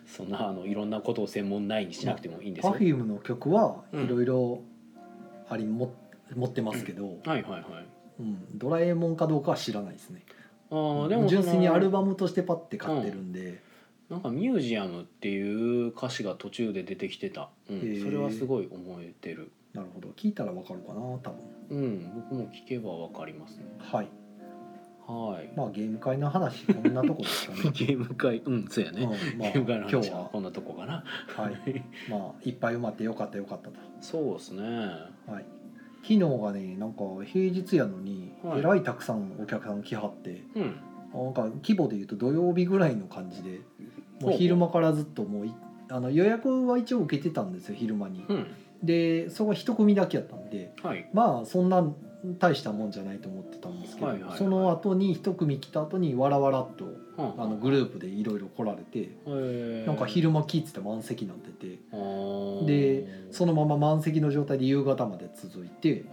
[0.07, 2.73] そんなあのいろんなことを専門内にしなくてもいいんですよ。
[2.73, 4.63] パフュームの曲はうんいろいろ
[5.49, 5.95] ありも
[6.35, 7.65] 持ってますけど、はいはいはい。
[8.21, 10.23] うん、ドラえもんかどうかは知らないですね
[10.71, 13.61] ああでも純粋にアルバムとしてパッて買ってるんで、
[14.09, 20.09] なんかミュージアムっていう歌詞が途中で出てきてた、うんそれはすごい覚えてるなるほど。
[20.11, 21.55] 聞いたらわかるかな多分。
[21.71, 23.65] うん僕も聞けばわかりますね。
[23.79, 24.09] はい。
[25.07, 27.71] はい、まあゲーム会の話こんなとこですかね。
[27.75, 31.05] ゲーム会うんそうやね、うんまあゲーム会の今日は話はこんなとこかな。
[31.37, 31.51] は。
[31.51, 31.83] い。
[32.09, 33.75] まあいっぱい埋まってよかったよかったと。
[34.01, 34.63] そうですね。
[35.27, 35.45] はい。
[36.03, 38.61] 昨日がねなんか平日やのにはい。
[38.61, 40.77] えらいたくさんお客さん来はって、うん。
[41.13, 43.61] なんか規模でいうと土曜日ぐらいの感じで
[44.21, 45.55] もう昼間からずっともうい
[45.89, 48.25] あの予約は一応受けてたんですよ昼間に。
[48.29, 48.47] うん
[48.85, 51.09] でそこは一組だけやったんではい。
[51.13, 51.85] まあそんな
[52.39, 59.11] 大したもんじゃないと思ってたんですけど、はいはいはいその後に一組来た後にわらわらっとはあのグループでいろいろ来られて、
[59.87, 61.79] なんか昼間聞いてて満席になってて
[62.67, 66.05] でそのまま満席の状態で夕方まで続いて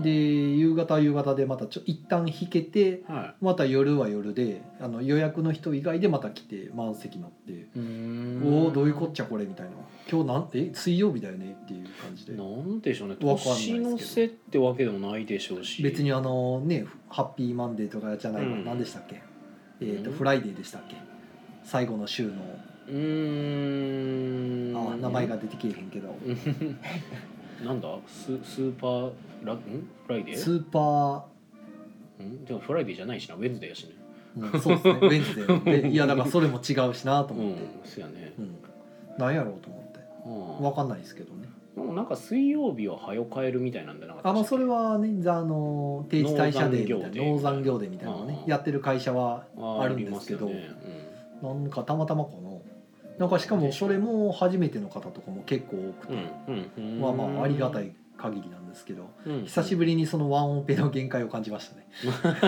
[0.00, 7.66] で夕方は夕方でまたちょ一旦引けてはまた夜は夜であの予約の人以外でまた来て満席になって
[8.44, 9.72] おおどういうこっちゃこれみたいな。
[10.10, 12.32] 今日なんえ水曜日だよねっていう感じで。
[12.32, 13.16] なんでしょうね。
[13.20, 15.82] 年の瀬ってわけでもないでしょうし。
[15.82, 18.64] 別にあのねハッピーマンデーとかじゃないわ、うん。
[18.64, 19.20] 何でしたっけ？
[19.80, 20.16] えっ、とうん。
[20.16, 20.96] フライデーでしたっけ？
[21.64, 22.32] 最後の週の。
[22.88, 24.76] うーん。
[24.92, 26.14] あ名前が出てけえへんけど。
[27.64, 27.88] なんだ？
[28.06, 29.12] ススーパー
[29.44, 29.58] ラん？
[29.58, 30.36] フライデー？
[30.36, 31.26] スーパ
[32.22, 32.44] ん？
[32.44, 33.34] でもフライデーじゃないしな。
[33.34, 33.92] ウェンズデーやしね。
[34.38, 34.92] ー、うん、そうですね。
[35.02, 35.82] ウェンズデー。
[35.82, 38.32] でいやだからそれも違うしなとうん思って、そうやね。
[38.38, 38.56] うん。
[39.18, 39.98] なんやろうと思って。
[40.60, 40.64] うん。
[40.64, 41.47] わかんないですけどね
[41.78, 51.08] でもなんか水曜日は早変えるみたいなんでなあまあそれはねざあの定時退社デーみたいな農産農産業デーみたいなのをねうんやってる会社はああるんですけどありますよね。
[51.42, 52.48] なんかたまたまかな。
[53.18, 57.00] なんかしかもそれも初めての方とかも結構多くて、うんうんうん。
[57.00, 59.44] まあまあありがたい限りなんですけどうん。
[59.44, 61.86] 久しぶりにそのワンオペの限界を感じましたね。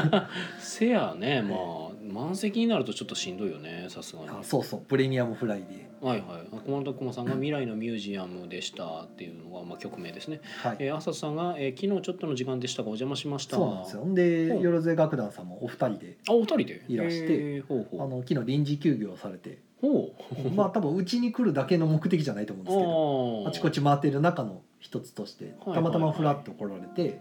[0.59, 4.29] せやねまあ満席になるとちょっとしんどいよねさすがに。
[4.29, 6.57] あそうそうプレミアムフライデはいはい。
[6.65, 10.41] 小丸と駒さんが未来のミュージアムでしたっていうのがまあ曲名ですね。
[10.63, 13.57] ーはい、えー、朝さんが、えー、昨日ちょっとの時間でしたがお邪魔しました。
[13.57, 14.15] そうなんですよ。
[14.15, 14.61] でう。
[14.61, 16.85] んよろず楽団さんもお二人であお二人で？
[16.89, 18.09] いらしてえーほうあほう。
[18.09, 19.59] の昨日臨時休業されて。
[19.81, 20.13] ほ
[20.47, 20.51] う。
[20.55, 27.21] まあ多分うちに来るだけの目的じゃないと思うんですけど あちこちち回ってる中の一つとしてはいたまたまフラッと来られて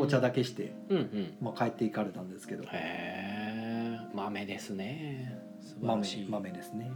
[0.00, 0.72] お茶だだけして、
[1.42, 2.64] まあ、帰っていかれたんですけど。
[2.64, 3.60] へえ
[4.14, 5.38] 豆ですね。
[5.60, 6.28] 素晴豆らしい。
[6.28, 6.90] 豆ですね。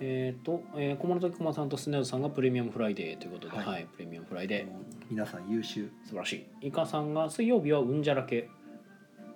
[0.00, 4.66] えっ、と、えー、小室時駒さんとスネアズさんがプレミアムフライデーということで、は、はいいプレミアムフライデー。
[5.10, 5.90] 皆さん優秀。
[6.04, 6.68] 素晴らしい。
[6.68, 8.48] イカさんが水曜日はうんじゃらけ。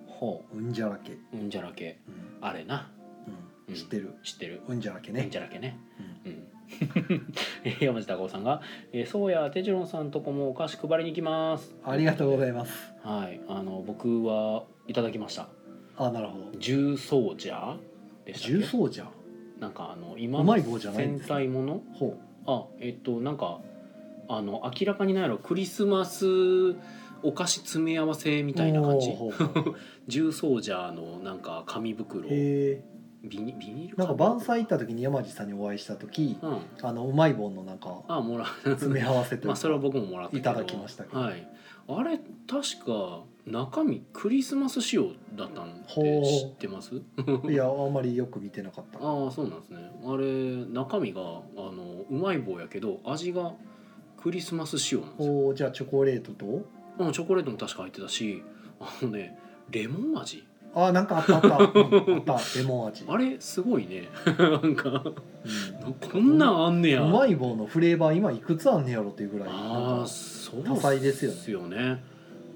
[0.07, 0.61] ほう。
[0.61, 1.99] んじゃらけ、う、うんじゃらけ。
[2.07, 2.47] うん。
[2.47, 2.89] あれな、
[3.67, 4.15] うん、知ってる。
[4.23, 4.61] 知ってる。
[4.67, 5.23] うんじゃらけね。
[5.23, 5.77] うんじゃらけね。
[6.25, 6.31] うん。
[6.31, 6.47] うん。
[7.63, 11.75] え ー山地孝さんが、えー、そうやテジロンさんとこもお菓子配りに行きます。
[11.83, 12.93] ありがとうございます。
[13.03, 15.47] はい、あの僕はいただきました。
[15.97, 16.59] あなるほど。
[16.59, 17.77] 重奏者
[18.25, 19.09] でした重曹じゃん
[19.59, 21.81] なんかあの今うまい棒じゃないん戦隊もの？
[21.93, 23.59] ほあえっとなんか
[24.29, 26.25] あの明らかにないのクリスマス
[27.23, 29.11] お菓子詰め合わせみうたいな感じ。
[30.07, 32.27] 重奏者のなんか紙袋。
[32.29, 32.83] へ
[33.23, 36.59] ビニビニールえなんかか晩祭行った時に山地さんにお会いした時うん。
[36.81, 38.47] あのうまい棒のなんかあもらう。
[38.69, 41.19] 詰め合わせというか まあそれは僕ももらったいただきましたけど。
[41.19, 41.47] はい。
[41.89, 46.95] あれ確か中身クリスマス仕様だったんで知ってます？
[47.49, 48.99] いやあんまりよく見てなかった。
[48.99, 49.77] ああそうなんですね。
[50.05, 51.23] あれ中身があ
[51.71, 53.53] のうまい棒やけど味が
[54.21, 55.33] クリスマス仕様なんですよ。
[55.33, 56.45] おーじゃあチョコレートと？
[56.99, 58.43] うんチョコレートも確か入ってたし
[58.79, 59.37] あのね
[59.71, 60.43] レモン味
[60.85, 62.59] あなんかあったあった、 うんあった。
[62.59, 63.03] レモン味。
[63.07, 64.07] あれすごいね。
[64.37, 64.89] なんか。
[64.89, 65.09] う
[65.89, 65.93] ん。
[66.11, 67.01] こんなんあんねや。
[67.01, 69.49] うまい棒のフレーバー今いくつあんねやろっていうぐらい。
[69.49, 72.03] あなんあかそう多彩ですよね。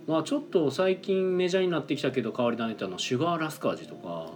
[0.07, 4.27] まあちょっと最近メジャーになってきたけど変わり種ってあのシュガーラスク味とか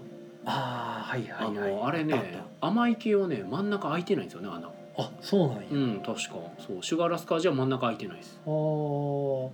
[0.45, 1.75] ああはいあはいはい。
[1.75, 2.19] のあれねあっ
[2.61, 4.69] た甘い系はね真ん中開いてないんですよね穴。
[4.97, 6.35] あそうなんや、うん確か。
[6.59, 8.39] そうシュガーラスク味は真ん中開いてないです。
[8.45, 9.49] あー。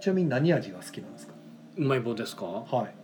[0.00, 1.32] ちなみに何味が好きなんですか？
[1.78, 2.44] うまい棒ですか？
[2.44, 2.94] はい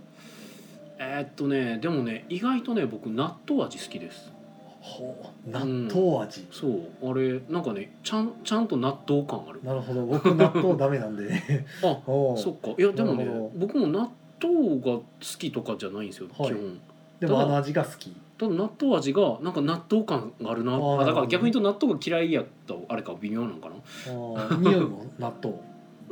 [0.98, 4.32] えーっとねでもね意外とね僕納豆味好きです。
[4.80, 5.50] ほう。
[5.50, 7.10] 納豆味、そう。
[7.10, 9.60] あれなんかねちゃんちゃんと納豆感ある。
[9.64, 10.04] なるほど。
[10.04, 11.24] 僕納豆ダメなんで。
[11.82, 12.00] あ
[12.36, 12.74] そっか。
[12.78, 13.26] いやでもね
[13.56, 14.10] 僕も納
[14.42, 15.04] 豆が好
[15.38, 16.48] きとかじゃないんですよ、はい。
[16.50, 16.80] 基本。
[17.20, 18.12] でもあの味が好き。
[18.36, 23.76] ただ納豆味がなんか納豆感があるなあだから逆に言うと納豆が嫌いやったあれか微妙なんかな。
[23.76, 25.56] あー匂いも納豆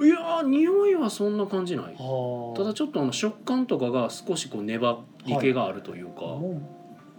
[0.00, 1.94] いやー匂いはそんな感じない。
[1.98, 2.56] はあ。
[2.56, 6.60] ただちょっとあの食感とかが少しこう粘り気があるというか、も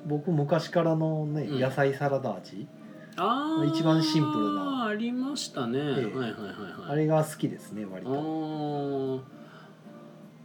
[0.05, 1.59] う僕昔からのね、うん。
[1.59, 2.67] 野菜サラダ味。
[3.15, 4.87] あー一番シンプルな。
[4.87, 5.85] ありましたね、ええ。
[5.85, 6.91] はいはいはいはい。
[6.91, 9.21] あれが好きですね割あとー。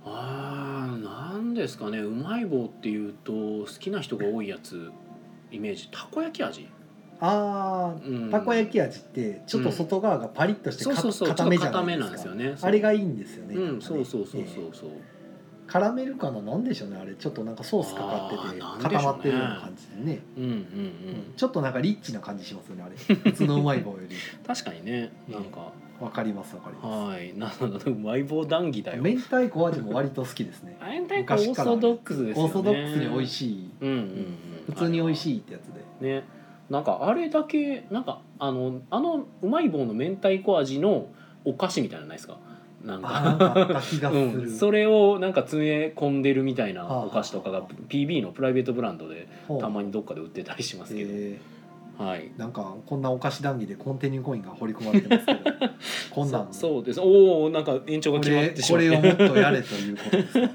[0.05, 1.99] あーなんですかね。
[1.99, 4.91] うまい棒っていうと好きな人が多いやつ
[5.51, 5.88] イメージ。
[5.91, 6.69] たこ焼き味、
[7.20, 8.14] あうん。
[8.28, 12.04] ーたこ焼き味ってちょっと外側がパリッとしてかそうそうそうちょ固めじゃないですか。
[12.04, 12.57] なんですよね。
[12.61, 13.81] あれがいいんですよねうんなんかね。
[13.85, 14.40] そうそうそうそう。
[14.40, 14.70] ええ。
[14.72, 14.90] そう、
[15.66, 16.40] カラメルかな？
[16.40, 17.14] なんでしょうねあれ。
[17.14, 18.83] ちょっとなんかソースかかっててあーなんでしょうね。
[18.83, 20.20] 固まってるような感じでね。
[20.37, 20.64] うんうんうん。
[21.37, 22.96] ちょっとなんかリッチな感じしますよねあれ。
[22.96, 24.14] 普通のうまい棒より。
[24.46, 25.11] 確かにね。
[25.28, 27.37] なんか、わかりますわかりまはい。
[27.37, 29.02] なのでうまい棒談義だよ。
[29.02, 30.78] す明太子味も割と好きですね。
[30.81, 32.50] 明太子オーソドックスですよね。
[32.50, 33.70] オーソドックスに美味しい。
[33.81, 34.04] うんうんうん。
[34.66, 35.64] 普通に美味いしいってやつ
[36.00, 36.18] で。
[36.20, 36.38] ね
[36.70, 41.09] なんかあれだけなんかあのあのうまい棒の明太子味の
[41.44, 42.38] お菓子みたいなのないですか？
[42.85, 47.07] なんあなんかうん、それをなんか詰め込んでるみたいなはあ。
[47.07, 49.26] お菓子とかが PB のプライベートブランドで
[49.61, 51.38] たまにどっかで売ってたりしますけど、え。
[51.98, 52.31] はい。
[52.37, 55.40] ーなんかこんなお菓子談義でコンティニューコインが掘り込まれてますけど
[56.11, 57.00] こんなんそうです。
[57.00, 60.48] おおなんか延長がこ決まってしまってれをもっとやれということですか？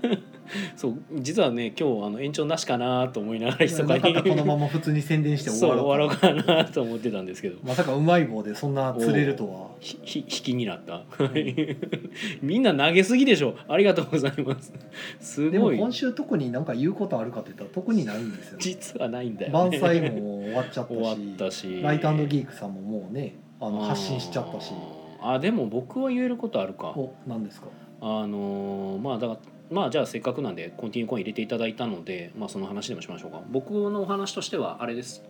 [0.76, 7.58] そう実はね今日あの延長なしかなと思いながら密かにこのまま普通に宣伝して終わろうかなと思ってたんですけど。
[7.64, 9.68] まさかうまい棒でそんな釣れるとは。
[9.80, 11.04] ひひ引きになった。
[12.42, 13.56] みんな投げすぎでしょ。
[13.68, 14.74] ありがとうございます。
[15.20, 18.58] すでもごい今週特になんか言うことあるかって言ったら特にないんですよね。
[18.60, 21.82] 実はないんだよ、ね、晩祭も終わっちゃったし終わったし。
[21.82, 24.74] ライトギークさんももうねあの発信しちゃったし。
[25.22, 26.88] あでも僕は言えることあるか。
[26.96, 27.68] お何ですか？
[28.02, 29.40] あのーまあだから
[29.74, 33.42] まあじゃあせっかくなんでコンティニューコイン入れていただいたのでまあその話でもしましょうか。
[33.50, 35.24] 僕のお話としてはあれです。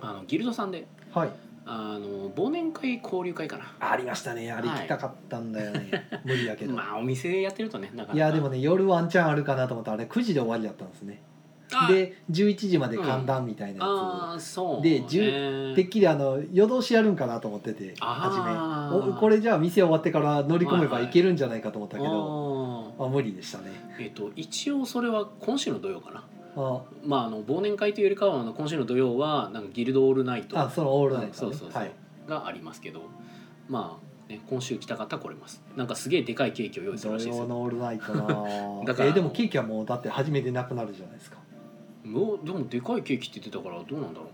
[0.00, 1.30] あのギルドさんではい。
[1.68, 3.74] あの忘年会交流会かな。
[3.80, 4.52] ありましたね。
[4.52, 8.14] あれ行きたかったんだよね、無理やけど、 まあお店やってるとねなかなか。
[8.14, 11.20] いやでもね夜ワンチャンあるかなと思ったらあれ9時で終わりだったんですね。
[11.24, 11.35] あ
[11.88, 15.06] で11時まで寒暖みたいなやあーそうでね。
[15.06, 19.10] 10つ、てっきりあの夜通しやるんかなと思ってて初め。
[19.12, 23.06] おこれじゃあ店終わってから乗り込めばいけるんじゃないかと思ったけど、あー。
[23.06, 23.70] あ無理でしたね。
[23.98, 26.24] えっと一応それは今週の土曜かな。
[26.56, 30.58] あまああの忘年会というよりかはあの今週の土曜はなんかギルドオールナイト。
[30.58, 31.34] あそのオールナイト、ね。
[31.34, 31.92] そうそうそう、はい、
[32.28, 33.02] がありますけど。
[33.68, 35.62] まあ、ね、今週来た方は来れます。
[35.76, 37.46] なんかすげえでかいケーキを用意するらしいですよ。
[37.46, 38.24] 土曜のオールナイトな
[38.86, 41.38] だからえでもケーキはもうだって初めてなくなるじゃないですか
[42.06, 44.28] もうでもでかいケーキって言ってたからどうなんだろう。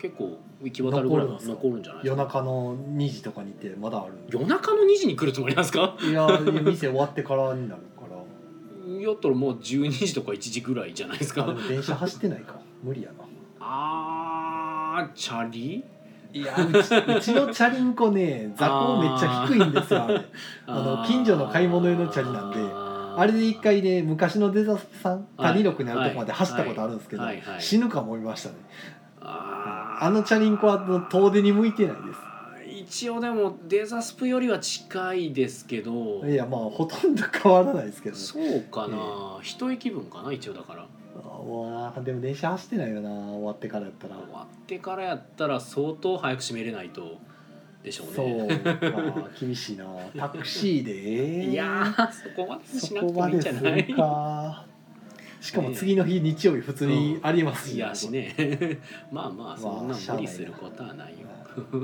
[0.00, 5.96] 結構行き渡るぐらいは残る残るんじゃないです夜か中の2時とかに行ってまだある夜中の2時に来るつもりなんですか？
[6.02, 6.26] いや
[6.64, 8.98] 店終わってからになるから。
[8.98, 12.56] いやったらもう12時とか1時ぐらいじゃないですでも電車走ってないか。
[12.82, 13.24] 無理やな。
[13.60, 15.84] あーチャリ？
[16.34, 20.20] いやうちうちのチャリンコね座高めっちゃ低いんですよあれ。
[20.66, 22.56] あの近所の買い物用のチャリなんで
[23.18, 27.62] あれで一回ね昔のデザスさんはい谷六にあるとこまで走ったことあるんですけど、はいはいはい。
[27.62, 28.56] 死ぬか思いましたね。
[29.20, 30.04] あー。
[30.06, 32.02] あのチャリンコは遠出に向いてないで
[32.82, 36.22] 一応でもデザスプよりは近いですけど。
[36.22, 38.20] すいやまあほとんど変わらないですけどね。
[38.20, 40.86] そうかな、一駅分かな一応だから。
[41.24, 44.16] あわあでも電車走ってないよな終わってからやったら。
[44.16, 47.18] 終わってからやったら相当早く閉めれないと
[47.82, 48.48] でしょうそう。
[49.38, 49.84] 厳しいな。
[50.16, 51.50] タクシーで？
[51.50, 53.86] いやーそこまでしそなくてもいいんじゃない
[55.40, 58.78] しかも次の日日曜日普通にありますいやしね。
[59.10, 61.26] まあまあそんな無理することはないよ。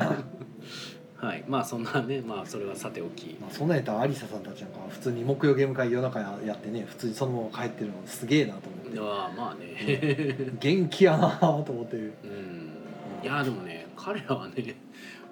[1.17, 1.43] はい。
[1.49, 3.37] まあそんなねまあそれはさておき。
[3.41, 8.99] まあ、そんなんやったら有沙さんたちなんか普通に木曜ゲーム会夜中やってね普通にそのまま帰ってるのすげえなと思って。
[9.01, 10.53] あまあね。
[10.61, 12.13] 元気やなと思ってる。
[12.23, 12.71] うん。
[13.25, 14.77] いやでもね彼らはね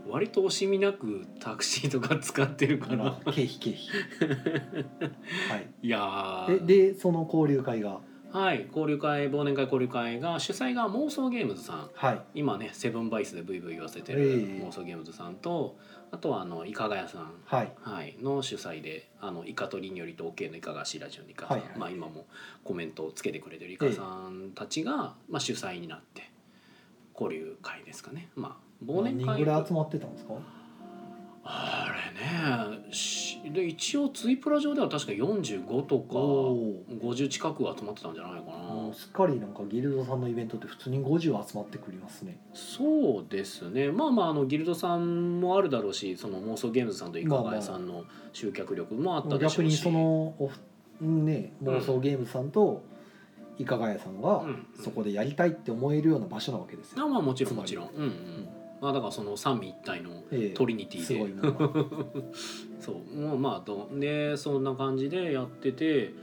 [0.08, 5.10] 割と惜しみなくタクシーとか使ってるからまあ経費経費。
[5.50, 5.66] はい。
[5.82, 8.00] いやえーでその交流会が？
[8.32, 11.90] はい交流会忘年会交流会が主催が妄想ゲームズさん。
[11.94, 12.20] はい。
[12.34, 15.78] 今ねセブンバイスでブイブイ言わせてえるえ妄想ゲームズさんと
[16.10, 17.32] あとはあのいかがやさん。
[17.44, 17.72] はい。
[17.80, 21.78] はい、の主催であのイカとリニョリと OK のいかがしラジオのイカさん、はいはい。
[21.78, 22.26] まあ、今も
[22.64, 26.30] コメントをつけてくれてるイカさんたちが、まあ、主催になって
[27.18, 28.28] 交流会ですかね。
[28.34, 30.34] まあ忘年会何人ぐらい集まってたんですか？
[31.48, 38.92] あれねしで一応ツイプラ上では確か45とかお50近く集まってたんじゃないかな。
[38.92, 42.40] すっかりなんかギルドさんのイベントって普通に50集まってくりますね。
[42.52, 43.92] そうですね。
[43.92, 49.54] まあまああのギルドさんもあるだろうしその妄想ゲームズさんといかがやさんの集客力もあったでしょうし。
[49.58, 52.82] 逆にそのおふね妄想ゲームさんと
[53.58, 54.66] いかがやさんがうん。
[54.82, 57.88] そこでやりたいって思えるような場所なわけですよ、あまあもちろんもちろん。
[57.94, 58.48] うんうん
[58.80, 60.54] まあだからその三位一体のええ。
[60.54, 61.06] トリニティで。
[61.06, 61.84] すごいものが
[62.80, 63.20] そう。
[63.20, 66.14] もうまあどでそんな感じでやってて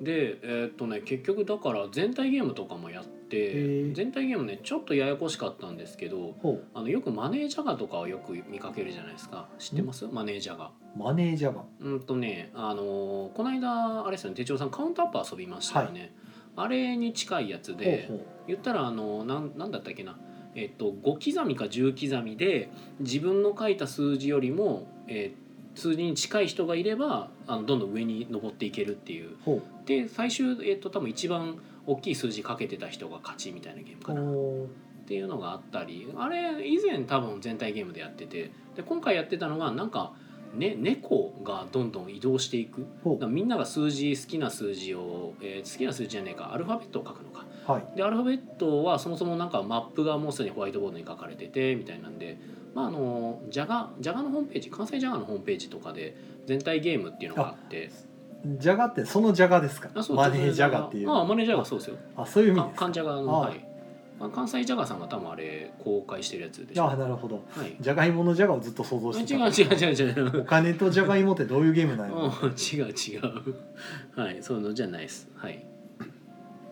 [0.00, 9.48] でえーっとね結局だから全体ゲームとかもやって全体ゲームねちょっとややこしかったんですけどほあのよくマネージャガとかをよく見かけるじゃないですか。
[9.58, 10.06] 知ってます？
[10.06, 11.62] マネージャガうマネージャーが。
[11.80, 16.12] うんとねあのこの間あれですよね手帳さんカウントアップ遊びましたよね、
[16.56, 18.10] あれに近いやつで
[18.46, 20.18] 言ったらあのなんなんだったっけな
[20.54, 25.42] えっと5刻みか10刻みで自分の書いた数字よりも、えー
[25.74, 29.36] 数字に近い人がいればあのどんどん上に登っていけるっていう。
[29.86, 34.20] で最終、えっと多分一番大きい数字かけてた人が勝ちみたいなゲームうかな。
[34.20, 34.68] っほ
[35.06, 36.06] ていうのがあったり。
[36.16, 38.50] あれ以前多分全体ゲームでやってて。
[38.76, 40.12] で今回やってたのがなんか、
[40.54, 42.86] ね、猫がどんどん移動していく。
[43.28, 47.46] みんなが数字好きな数字を、えー好きな数字じゃねえかアルファベットを書くのか。
[47.68, 47.96] うはい。
[47.96, 52.38] でアルファベットはそもそもなんかマップがもうすでにホワイトボードに書かれててみたいなんで
[52.74, 57.90] まああのジャガジャガのホームページ関西ジャガのホームページとかで全体ゲームっていうのがあって。
[58.44, 59.88] ジャガってそのジャガですか？
[59.94, 61.10] あそうマネージャガっていう。
[61.10, 61.96] ああマネージャガそうですよ。
[62.16, 62.84] あそういう意味かですか？
[62.86, 63.40] 関ジャガのあ。
[63.40, 63.68] はい
[64.26, 66.90] あ関西ジャガさんが多分あれ公開してるやつでしょ。
[66.90, 67.42] あなるほど。
[67.50, 67.76] はい。
[67.80, 69.46] じゃがいものジャガをずっと想像してた。
[69.46, 70.40] 違う違う違う違う。
[70.42, 72.14] お金とじゃがいもってどういうゲームなんや？
[72.14, 74.20] ろうん違う違う。
[74.20, 75.28] はいそういうのじゃないです。
[75.36, 75.64] はい。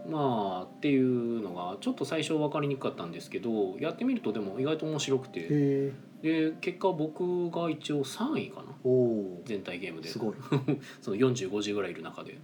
[0.08, 5.92] まあっていうのがちょっと最初分かりにくかったんですけどやってみるとでも意外と面白くて。
[6.22, 8.64] で結果僕が一応3位かな。
[8.84, 10.08] おお全体ゲームで。
[10.08, 10.34] すごい。
[11.00, 12.38] その45時ぐらいいる中で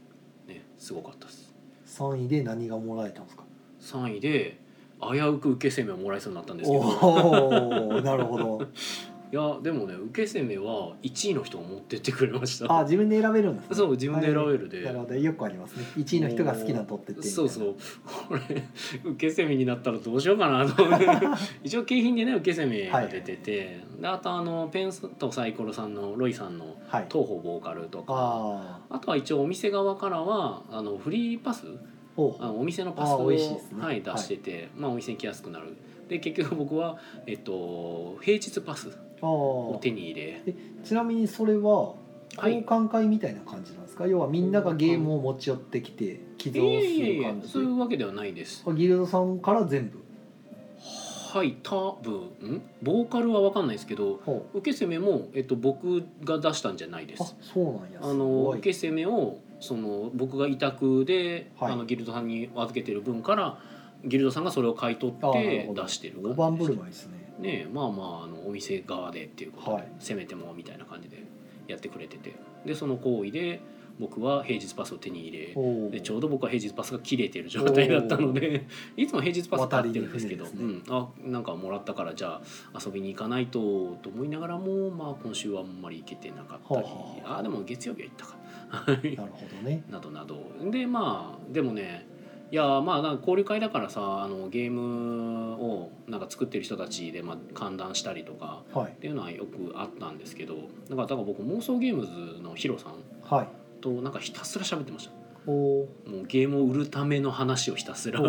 [0.48, 1.54] ねすごかったです。
[1.86, 3.44] 3位で何がもらえたんですか
[3.80, 4.58] ？3位で
[5.00, 8.02] 危うく受け攻めをもらえそうになったんですけど。
[8.02, 8.66] なるほど。
[9.32, 12.78] いやでもね受け攻めは1位の人が持ってってくれました。
[12.78, 13.74] あ自分で選べるんですね。
[13.74, 14.76] そう自分で選べるで。
[14.78, 14.86] はい。
[14.86, 15.14] なるほど。
[15.16, 15.84] よくありますね。
[15.96, 17.76] 1位の人が好きなの取ってってそうそう。
[18.28, 18.64] これ
[19.04, 20.84] 受け攻めになったらどうしようかなと。
[21.64, 27.06] 一応景品でね受け攻めが出てて、であとあのペンスとサイコロさんのロイさんのはい。
[27.10, 28.14] 東方ボーカルとか。
[28.14, 31.66] あああとは一応お店側からはあのフリーパス
[32.40, 33.32] あのお店のパスあを、は
[33.92, 35.76] い、出してて、まあ、お店に来やすくなる。
[36.08, 40.42] で結局僕は、えっと、平日パスあをあ手に入れ。
[40.84, 41.94] ちなみにそれは
[42.36, 42.56] はい。
[42.56, 48.62] 交換会みたいな感じなんですか、要はみんながゲームを持ち寄ってきて起動いえする感じそういうわけではないです。
[48.66, 50.04] あギルドさんから全部？
[51.32, 52.14] はい多分。
[52.14, 52.62] ん？
[52.82, 58.02] ボーカルは分かんないですけどほ受け攻めも、えっと、僕が出したんじゃないでうあすそうなんや。
[58.02, 61.72] すあの受け攻めをその僕が委託で、はい。
[61.72, 63.58] あのギルドさんに預けてる分から
[64.04, 66.20] ギルドさんがそれを買い取あって出してる。
[66.22, 67.34] 大盤振るい舞いですね。
[67.38, 69.92] ねえまあまああのお店側でっていうことで、はい。
[69.98, 71.24] せめてもみたいな感じで
[71.68, 72.34] やってくれてて。
[72.64, 73.60] でその行為で
[73.98, 82.40] 僕は平日パスを手に入れでちょうど僕は平日パスが切れてる状態だったのでいつも平日パス買ってるんですけど渡りに船ですうん、あなんかもらったからじゃ
[82.74, 86.90] あ遊びに行かないとと思いながらも、まあ、今週はあんまり行けてなかったり、は
[87.26, 87.30] あ。
[87.30, 89.84] はあでも月曜日は行ったかはいなるほどね。
[89.90, 90.40] などなど。
[90.70, 92.06] でまあでもね
[92.52, 98.92] いやまあなんか交流会だからさあのゲームをなんか作ってる人たちで、まあ、歓談したりとかはい。
[98.92, 102.92] っていうのはよくあったんですけどだからだから僕妄想ゲームズのヒロさん
[103.28, 103.48] はい。
[103.80, 105.12] となんかひたすら喋ってました。
[105.48, 108.20] おおもうゲームを売るための話をひたすら。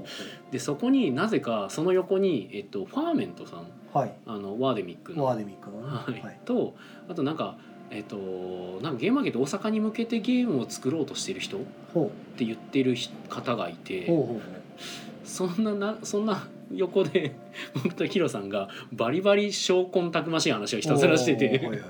[0.50, 4.14] でそこになぜかその横に、えっと、ファーメントさんうはい。
[4.26, 5.24] あのワーデミックの。
[5.24, 5.86] ワーデミックのね。
[5.86, 6.20] はい。
[6.20, 6.40] はい。
[6.44, 6.74] と
[7.08, 7.58] あとなんか
[7.90, 8.16] えっと
[8.82, 11.60] なんかゲームマーケット大阪に向けてゲームを作ろうとしてる人っ
[11.94, 14.10] ほて言ってる人方がいうて
[15.24, 17.36] そんななそんな横で
[17.74, 21.66] 僕とヒロさんがバリバリ証拠たくましい話をうひたすらしてて。
[21.66, 21.80] はい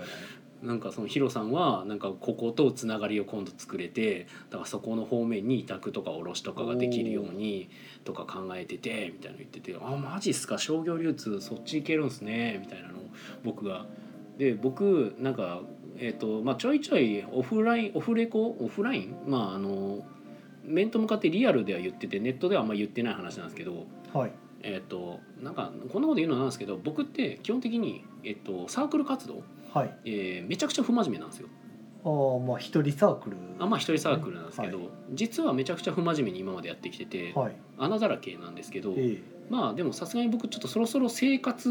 [0.63, 7.69] なんかそのヒロさんはなんかこことつながりを今度作れてだからそこの方面に委託とか卸とかができるように
[8.05, 13.03] とか考えててみたいなの言ってて「あマジっすか商業流通そっち行けるんすね」みたいなのを
[13.45, 13.87] 僕が。
[14.39, 15.63] で僕なんか
[15.99, 18.57] えっ、とまあちょいちょいオフラインオフレコ？
[18.61, 19.17] オフライン？
[19.27, 20.05] まああの
[20.65, 24.33] 面と向かってリアルでは言っててネットではあんま言ってない話なんですけどはい。
[24.63, 29.43] えっ、となんかこんなこと言うのなんですけど僕って基本的に、えっとサークル活動、
[29.73, 29.95] はい。
[30.05, 31.49] えーめちゃくちゃ不真面目なんですよ。
[32.11, 33.37] まあ一人サークル。
[33.59, 34.89] あまあ一人サークルなんですけど、はい。
[35.13, 37.57] 実はめちゃくちゃ不真面目に今までやってきてて、はい。
[37.79, 39.19] 穴だらけなんですけど、え
[39.51, 41.69] まあでもさすがに僕ちょっとそろそろ生活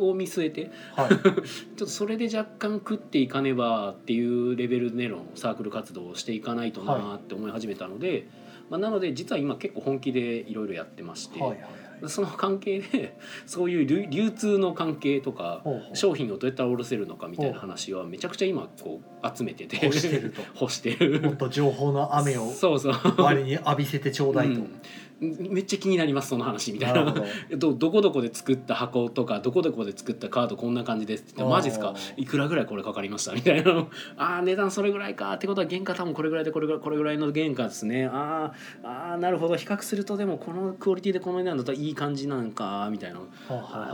[0.00, 1.10] を見据えてえはい。
[1.14, 8.28] ちょっとそれで若干食っていかねばっていうレベルでのサークル活動をしていかないとなって思い始めたので、
[8.70, 13.16] まあ、なので実は今結構本気でいろいろやってまして、はいはいはいその関係で
[13.46, 15.62] そういう流流通の関係とか
[15.94, 20.42] 商品をどうやったら卸せるのかみたいな話はめちゃくちゃ今こう集めてて欲してると。
[20.54, 21.20] 干してる。
[21.20, 22.92] もっと情報の雨をそうそう。
[22.92, 24.80] 周りに浴びせてちょうだいと、うん
[25.18, 27.04] めっちゃ気になりますその話みたいな。
[27.04, 27.24] など。
[27.56, 31.32] どどこどこで作った箱とかどこどこで作ったカードこんな感じですって。
[31.36, 31.94] 言ってマジですか？
[32.16, 33.72] いくらぐらいこれかかりましたみたいな。
[33.72, 33.88] の
[34.18, 38.06] ああ値段それぐらいかってことは原価多分これぐらいでこれぐらいこれぐらいの原価ですね。
[38.12, 39.56] あーあーなるほど。
[39.56, 43.20] 比較するとでもこのクオリティでこの値段だといい感じなんかみたいな。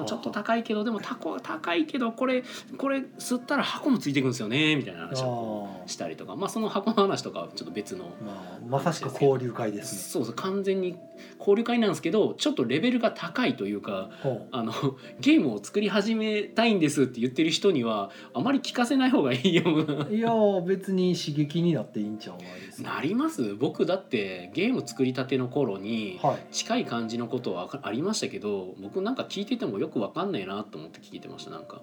[0.06, 2.42] ちょっと高いけどでもタコ高いけどこれ
[2.76, 4.74] これ吸ったら箱もついてくるんですよね。
[4.76, 6.34] みたいな話をしたりとか。
[6.34, 8.06] まあその箱の話とかはちょっと別の。
[8.06, 9.98] ーまあ、まさしく交流会ですね。
[10.00, 10.34] そうそう。
[10.34, 10.96] 完全に
[11.38, 14.72] 交流会なんですけどちょっとレベルが高いというかほあの
[15.20, 19.62] ゲームを作り始めたいんですって言ってる人にはあまり聞かせない方がいいよ
[20.10, 23.54] いやー別に刺激になっていいんちゃうないですなります。
[23.54, 26.38] 僕だってゲーム作りたての頃にはい。
[26.52, 31.82] 近い感じのことはありましたけど僕なんか聞いててもよくわかんないなと思って聞いてましたなんか。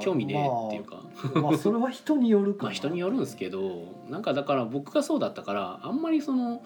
[0.00, 1.02] 興味ねえっていうか、
[1.34, 2.68] まあ、まあそれは人によるかな。
[2.68, 6.62] まあ人によるんですけどなんかだから僕がそうだったからあんまりその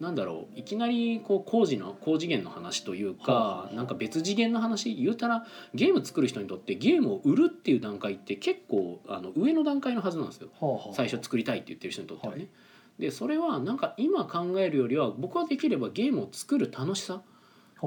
[0.00, 10.48] なんだろういきなりこう工事の高次元の話というはあかはあなんか別次元の話言うたらゲーム作る人にとってゲームを売るっていう段階って結構あの上の段階のはずなんですよ。
[10.60, 12.38] はあはあ最初作りたいって言ってる人にとってはね。
[12.40, 12.48] はい
[12.98, 17.22] でそれはなんか今考えるよりは僕はできればゲームを作る楽しさ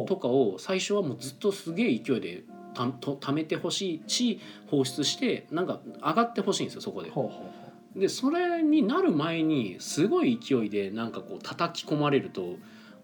[0.06, 2.44] とかを最初はもうずっとすげえ勢いで
[2.74, 4.40] たと貯めてほしいし
[4.70, 7.10] 放出してなんか上がってほしいんですよそこで。
[7.98, 12.56] でそれになる前にすごい勢いでなんかこう叩き込まれると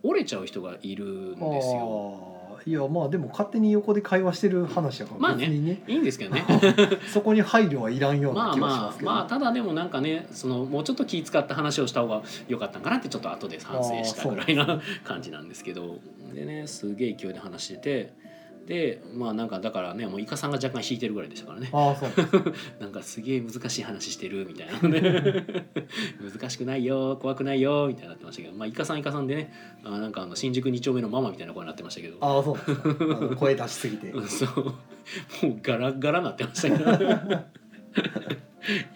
[0.03, 2.29] 折れちゃう人がいるんですうよ。
[2.65, 6.45] いやまあでも勝手に横で会話してる話やかまあねら別にね,、いいんですけどね。
[7.11, 15.99] そこに配慮はいらんようなまあ気がしまますあけど、まあただでもなんかねそのもうちょっと気使った話をした方が良かったんかなってちょっと後で反省したぐらいな感じなんですけど。
[16.33, 18.13] でねすげえ勢いで話してて
[18.67, 21.69] でまあなんかだからねもうイカさんが若干引いてるぐらいでしたからね。
[21.73, 22.11] ああそう
[22.79, 25.45] なんかすげえ難しい話してるみたいなね。
[26.23, 29.53] 難しくないよ怖くないよみたいになってましたけどまあイカさんイカさんでね
[29.83, 32.17] あなんかあの新宿2丁目のママみたいな声になってましたけど。
[32.21, 34.11] ああそう声出しすぎて。
[34.11, 34.65] う んそう。
[34.65, 34.73] も
[35.55, 37.63] うガラガラなってましたけど。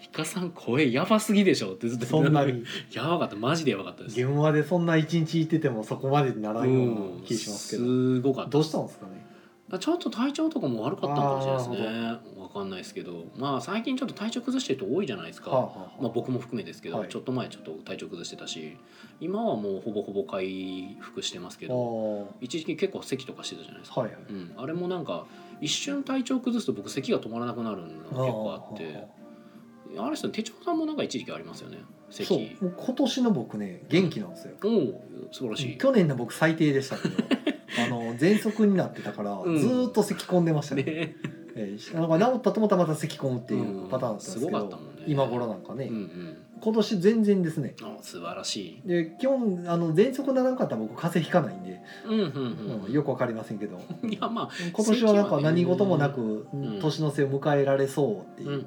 [0.02, 2.64] イカさん声やばすぎでしょってずっとそんなに。
[2.92, 3.36] やばかった。
[3.36, 4.20] マジでやばかったです。
[4.20, 8.50] 現場でそんな一日いててもそこまでにならんような気しますけど、すごかった。
[8.50, 9.17] どうしたんですかね
[9.76, 12.40] ちょっと体調とかも悪かったのかもしれないですね。
[12.40, 13.26] わかんないですけど。
[13.36, 15.78] まあ最近ちょっと体調崩してる人多いじゃないですか、はあはあ。
[15.80, 17.08] はあまあ、僕も含めですけど、はい。
[17.10, 18.78] ちょっと前ちょっと体調崩してたし
[19.20, 22.26] 今はもうほぼほぼ回復してますけあどー。
[22.40, 24.22] 一時期結構咳とかしてたじゃないですか、はいはい。
[24.30, 25.26] うん、あれもなんか
[25.60, 29.18] 一瞬体調崩すと僕咳が止まらなくなるのが結構あって。
[29.96, 31.78] あれですよね手帳さんもなんか一時期ありますよね
[32.10, 32.26] そう。
[32.26, 34.54] 咳もう今年の僕ね元気なんですよ。
[34.62, 37.16] おお素晴らしい、去年の僕最低でしたけど
[37.86, 39.58] あの喘息になってたから、うん。
[39.58, 41.16] ずーっと咳込んでましたねね。
[41.54, 45.02] えーなんか治ったと思ったらまた咳込むっていうパターンだったんですけど、うんすごかったもんね。
[45.08, 46.36] 今頃なんかね、うんうん。
[46.60, 47.74] 今年全然ですね。
[47.82, 48.88] あ素晴らしい。
[48.88, 52.92] で基本あの喘息ならんかったら僕風邪ひかないんで、うんうんうん。
[52.92, 53.80] よくわかりませんけど。
[54.02, 58.66] う んいやまあ今年はなんか何事もなくん年の瀬を迎えられそうってうんうんいう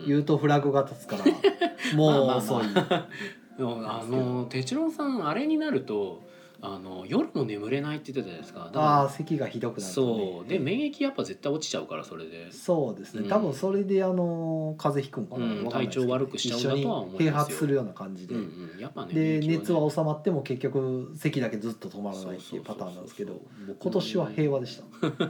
[0.00, 0.06] うん。
[0.06, 1.24] 言うとフラグが立つから
[1.96, 2.68] もう遅い。
[2.68, 3.08] まあまあ。
[3.56, 6.22] でもあの哲郎さんあれになると
[6.60, 8.64] あの夜も眠れないって言ってたじゃないですか。
[8.64, 10.24] だからああ咳がひどくなるとね。
[10.24, 10.48] そう。
[10.48, 12.50] で免疫やっぱ絶対落ちちゃうからそれで。
[12.50, 13.28] そうですね、うん。
[13.28, 15.64] 多分それであの風邪ひくんかな、うん。
[15.64, 18.40] わかんな体調悪くしちゃうんだとは思い併発するような感じで、うん。
[18.74, 18.80] うん。
[18.80, 23.40] やっぱねで熱は収まっても結局咳だけずっと止まらないっていうパターンなんですけど
[23.78, 24.84] 今年は平和でした。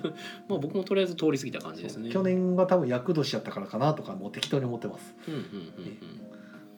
[0.48, 2.08] まあ僕もとりあえず通り過ぎた感じですね。
[2.10, 5.40] 去年が多分厄年やったからかなとかもう適当に思ってますうんうん。
[5.40, 6.28] うん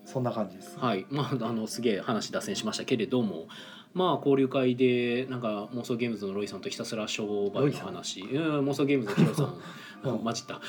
[0.02, 1.06] そんな感じです、うんはい。
[1.08, 3.46] まああのすげえ話脱線しましたけれども
[3.92, 8.20] まあ交流会でなんか妄想ゲームズのロイさんとひたすら商売の話。
[8.22, 9.46] うん妄想ゲームズのヒロさん。
[9.46, 9.60] うん
[10.02, 10.60] 混じった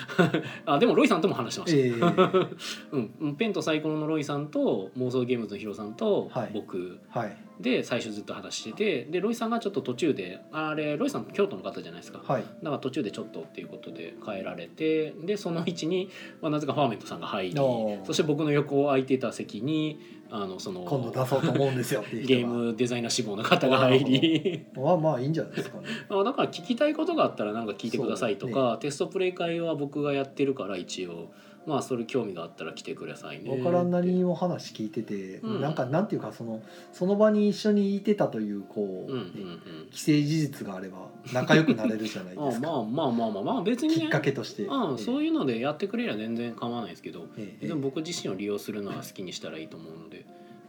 [0.66, 2.58] あでもロイさんとも話してました、えー、
[3.22, 6.52] うん、ペンとサイコロのロイさんと妄想ゲームズのヒロさんとはい。
[6.54, 7.00] 僕。
[7.10, 7.38] はい。
[7.60, 12.22] で最初ずっと話しててでロイさんがちょっと途中であれロイさん京都の方じゃないですか。
[12.26, 12.42] はい。
[12.42, 16.10] だから途中でちょっとっていうことで帰られてでその位置に、
[16.42, 20.00] まあ、なぜかファーメントさんが入りそして僕の横を空いてた席に
[20.34, 24.66] あのその今度出そうと思うんですよっていうゲームデザイナー志望の方が入り。
[24.74, 25.84] まあまあいいんじゃないですかね。
[26.10, 31.32] あだから聞きたいことがあったらなんか聞いてくださいとか、テストプレイ会は僕がやってるから一応
[31.66, 35.62] まあそれ興味があったら来てくださいね分からんなりにも話聞いてて、うん。
[35.62, 39.88] なんかなんていうかそのその場に一緒にいてたというこう、うんうんうん。
[39.92, 42.68] 既成事実があれば仲良くなれるじゃないあですか。
[42.72, 44.02] まあまあまあまあまあ別にね。
[44.02, 50.26] きっかけとして、うん、そういいうのでやってくれりゃ全然構わないですけど、ええでも僕自身を利用するのは好きにしたらいいと思うので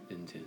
[0.09, 0.43] 全然。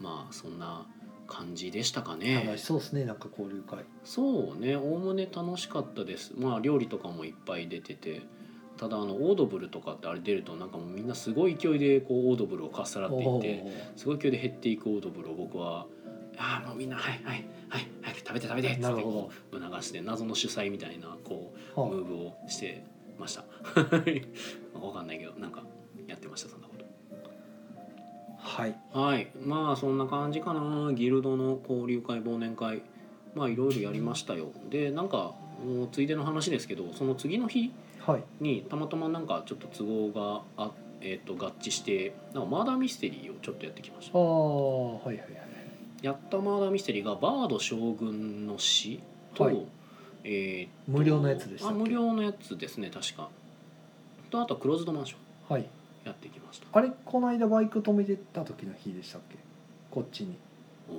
[0.00, 0.86] まあそんな
[1.28, 2.42] 感じでしたかね。
[2.46, 3.04] 楽しそうですね。
[3.04, 3.84] なんか交流会。
[4.02, 4.76] そうね。
[4.76, 6.32] おおむね楽しかったです。
[6.36, 8.22] まあ料理とかもいっぱい出てて。
[8.78, 13.64] ただあのオードブルとかってあれ出るとなんかもうみんなすごい勢いでこうオードブルをかっさらっていって
[13.96, 15.86] おすごい勢いで減っていくオードブルを僕は
[16.38, 22.84] 「ああもうみんなはいはいはい早く食べて食べて」っつってこう促して謎の主催みたいなこうはムーブをして
[23.18, 23.44] ました。
[24.78, 25.64] わかんないけどなんか
[26.06, 26.67] やってましたそんな。
[26.67, 26.67] こと
[28.38, 28.76] はい。
[28.92, 29.30] はい。
[29.44, 30.92] まあそんな感じかな。
[30.92, 32.82] ギルドの交流会忘年会。
[33.34, 34.46] まあいろいろやりましたよ。
[34.70, 35.34] でなんか
[35.64, 38.22] もうついでの話ですけどその次の日はい。
[38.40, 40.70] にたまたまなんかちょっと都合があ
[41.00, 44.18] えー、と合致してなんかマーダーミステリーをちょっとやってきました。
[44.18, 45.28] ああはいはいはい
[46.02, 49.00] やったマーダーミステリーがバード将軍の死
[49.34, 49.66] と、はい。
[50.24, 53.28] えーと無料のやつでしたあ無料のやつですね確か。
[54.30, 55.54] とあとはクローズドマンション。
[55.54, 55.66] はい
[56.08, 56.66] やってきました。
[56.72, 59.36] あれこの間バイク止めてた時の日でしたっけ？
[59.90, 60.36] こっちに。
[60.90, 60.96] うん？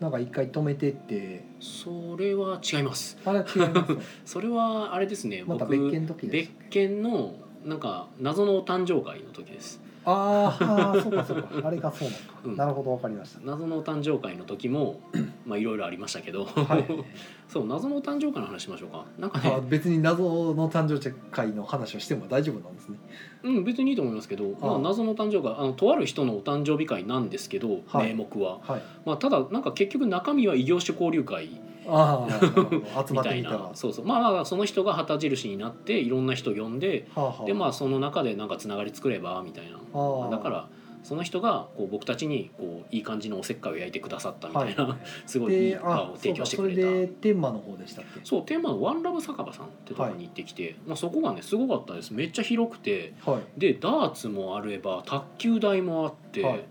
[0.00, 1.44] なんか一回止めてって。
[1.60, 3.18] それは違います。
[3.24, 5.44] あれは違いますね それはあれですね。
[5.46, 6.88] また僕別件の時で別したっけ？
[6.88, 11.68] 件のなんか謎のお誕生会の時ですあーあーそうか そうか。
[11.68, 12.56] あれがそうなのか、うん。
[12.56, 13.40] なるほどわかりました。
[13.44, 15.00] 謎のお誕生会の時も
[15.46, 16.84] まあいろいろありましたけど、はい。
[17.48, 19.04] そう謎のお誕生会の話しましょうか。
[19.18, 19.54] なんかね。
[19.54, 22.98] あ別に謎の誕生会の話をしても大丈夫なんですね。
[23.42, 28.08] うん別にいいと思いますけどまあ、あ謎のお誕生会あのとある人のお誕生日会なんですけど、はい。
[28.08, 28.82] 名目は、はい。
[29.04, 31.50] まあ、ただなんか結局中身は異業種交流会
[31.86, 33.58] ああ 集まってみたら。
[33.58, 34.04] なそうそう。
[34.06, 37.44] まあまあその人が旗印になっていろんな人呼んではあはあ。
[37.44, 39.78] でまあその中でなんかつながり作ればみたいな。
[39.94, 40.26] あ。
[40.26, 40.68] あだから
[41.02, 44.98] その人がこう僕たちにこういい感じのおせっかいを焼いてくださったみたいな、はい。
[45.26, 47.14] すごいいいで場あを提供してくれそうかそれでた。
[47.22, 48.20] 天満の方でしたっけ？
[48.22, 52.12] そうテーマの「ワンラブ酒場さん」ってところに行ってきて、まあ、そこがねすごかったです。
[52.12, 53.14] めっちゃ広くて。
[53.24, 53.58] はい。
[53.58, 56.64] でダーツもあれば卓球台もあって、はい。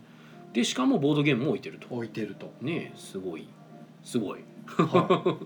[0.53, 1.87] でしかもボードゲームも置いてると。
[1.89, 2.51] 置いてると。
[2.61, 3.47] ねえすごい。
[4.03, 4.39] すごい
[4.77, 5.37] は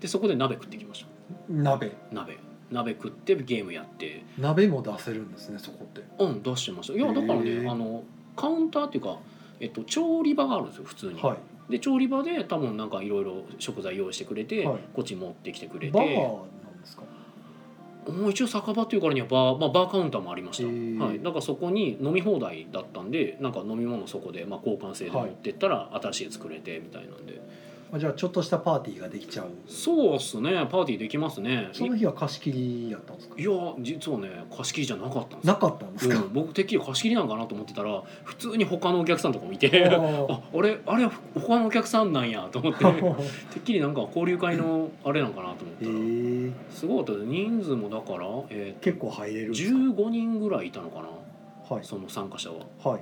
[0.00, 1.06] でそこで鍋食ってきました。
[1.06, 1.92] い鍋？
[2.12, 2.38] 鍋。
[2.70, 4.24] 鍋食ってゲームやって。
[4.38, 6.02] 鍋も出せるんですねそこって。
[6.18, 6.92] うん出してました。
[6.94, 8.02] いやだからへねえあの
[8.36, 9.18] カウンターっていうか、
[9.60, 11.72] えっと、調理場があるんですよ普通に、はい。
[11.72, 14.78] で調理場で多分なんかいろいろ食材用意してくれて、はい。
[14.94, 16.20] こっち持ってきてくれバーてな
[16.70, 17.02] んですか？
[18.10, 27.42] もう一応酒場っていうからにはバー,、まあ、バーカウンターもありました、はい、だからそこに飲み放題だったんでなんか飲み物そこで、まあ、交換制で持ってったら新しい作れてみたいなんで、あ
[27.96, 29.46] じゃあちょっとしたパーティーができちゃう。
[29.66, 30.50] そうっすね。
[30.70, 31.70] パーティーできますね。
[31.72, 33.34] その日は貸し切りやったんですか？
[33.38, 40.78] いや実はね貸し切りじゃなかったんですなよかったんですか、うん、僕てっきり貸し切りなんかなと思ってたら普通に他のお客さんとかもいて あああれ？
[40.86, 42.84] あれ他のお客さんなんやと思って。
[43.54, 48.84] てっきりなんか交流会のあれなんかなと思ったえら、ー、すごかった人数もだから、えー。
[48.84, 51.08] 結構入れるんですか15人ぐらいいたのかな
[51.74, 52.56] はいその参加者は。
[52.92, 53.00] はい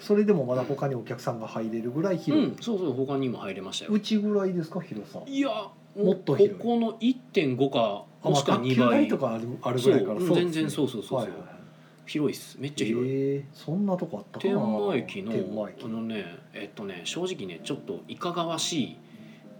[0.00, 3.92] それでもまだ他にお客さんが入れるぐらい広い、うん、そうそう他にも入れましたよ。
[3.92, 5.20] うちぐらいですか広さ。
[5.26, 5.48] いや
[5.96, 6.58] もっと広い。
[6.58, 10.34] ここの1.5かもしくは2卓球台倍とかあるぐらいからね。
[10.34, 11.18] 全然そうそうそうそう。
[11.18, 11.48] はいはいはい。
[12.06, 12.56] 広いっす。
[12.58, 14.54] めっちゃ広い、へえそんなとこあったかな。
[14.54, 15.84] 天満駅の天満駅。
[15.84, 16.24] あのね
[16.54, 18.96] えっとね正直ねちょっといかがわしい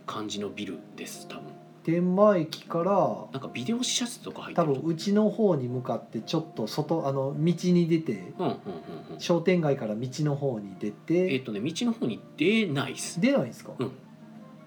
[0.07, 1.45] 感じのビルです多分
[1.83, 2.93] 天満駅から
[3.33, 4.69] なんかビデオ試写室とか入ってる。
[4.69, 9.21] 多分うちの方に向かってちょっと外あの道に出てうんうんうんうん。
[9.21, 13.21] 商店街から道の方に出えってとね道の方に出ないっす。
[13.21, 13.93] 出ないんですか、うん。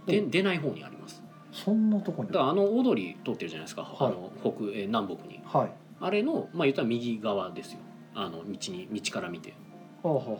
[0.05, 1.21] で出ない方にあります。
[1.51, 2.29] そんなとこに。
[2.29, 3.95] だからあの大通り通ってるじゃないですか、はい。
[3.99, 5.39] あの北、えー南北に。
[5.45, 5.71] はい。
[6.01, 7.79] あれのまあ言ったら右側ですよ。
[8.15, 9.53] あの道に道から見て、
[10.01, 10.37] はあはあは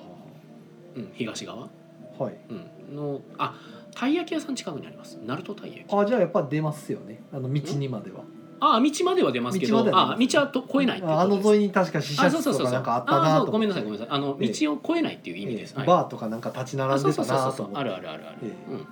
[0.96, 1.70] うん、東側、
[2.20, 2.38] あはい。
[2.50, 3.56] うん、のあ
[3.96, 5.18] たい焼き屋さん近くにあります。
[5.26, 5.94] 鳴門たい焼き。
[5.96, 7.22] あじゃあやっぱ出ますよね。
[7.32, 8.24] あの道にまでは。
[8.60, 14.18] あ道までは出ますけど道あ道はと越えないってあの沿いに確か試写室とかなんかあったあなとごめんなさいごめんななさい。
[14.18, 14.52] あのええ。
[14.54, 15.88] 道を越えないっていう意味です、はい。
[15.88, 18.74] バーとかなんか立ち並あんでたなと思あるあるあるある、ええ。
[18.74, 18.88] うん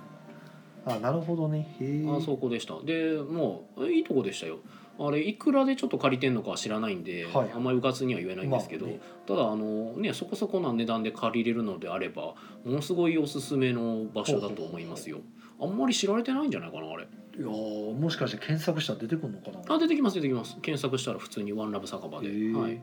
[0.84, 1.76] あなるほどね。
[1.80, 2.06] へえ。
[2.10, 2.74] あそこでした。
[2.84, 4.58] でもういいとこでしたよ
[5.04, 7.50] あれいくらでちょっと借りてんのかは知らないんで、はい。
[7.52, 9.00] あんまりうかつには言えないんですけど、まあね。
[9.26, 12.34] ただあのねそこそこな値段で借りれるのであればも
[12.66, 15.18] のすごいおすすめの場所だと思いますよ。
[15.60, 17.04] あんまり知られてないんじゃないかなあれ。
[17.04, 20.56] いやーもしかして検索したら出てくるのかなあ出てきます出てきます。
[20.60, 22.80] 検索したら普通にワンラブ酒場で、はい。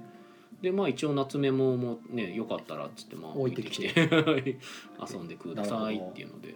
[0.62, 3.94] でまあ一応夏メモもねよかったらっつってまあ置いてきて。
[5.10, 6.56] 遊んでくださいっていうので。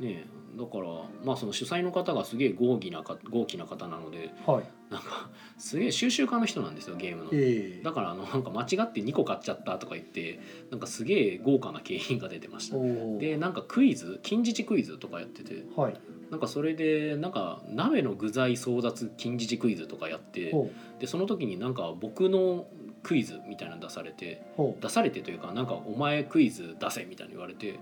[0.00, 0.24] ね
[0.60, 0.84] だから
[1.24, 4.64] まあその主催の方がすげえ豪気なか豪気な方なのではい。
[4.90, 7.30] なんかすげえ収集家の人なんですよゲームの。
[7.32, 7.82] ええ。
[7.82, 10.40] だからあのなんか間違って2個買っちゃったとか言って
[10.70, 12.76] なんかすげえ豪華な景品が出てました。
[13.18, 15.94] でなんかクイズ近似値クイズとかやっててはい。
[16.30, 22.66] なんかそれでなんか鍋の具材争奪近似値クイズとかやってほでその時になんか僕の
[23.02, 24.42] クイズみたいなの出されて
[24.80, 27.80] 出されてというかなんかお前クイズ出せみたいに言われて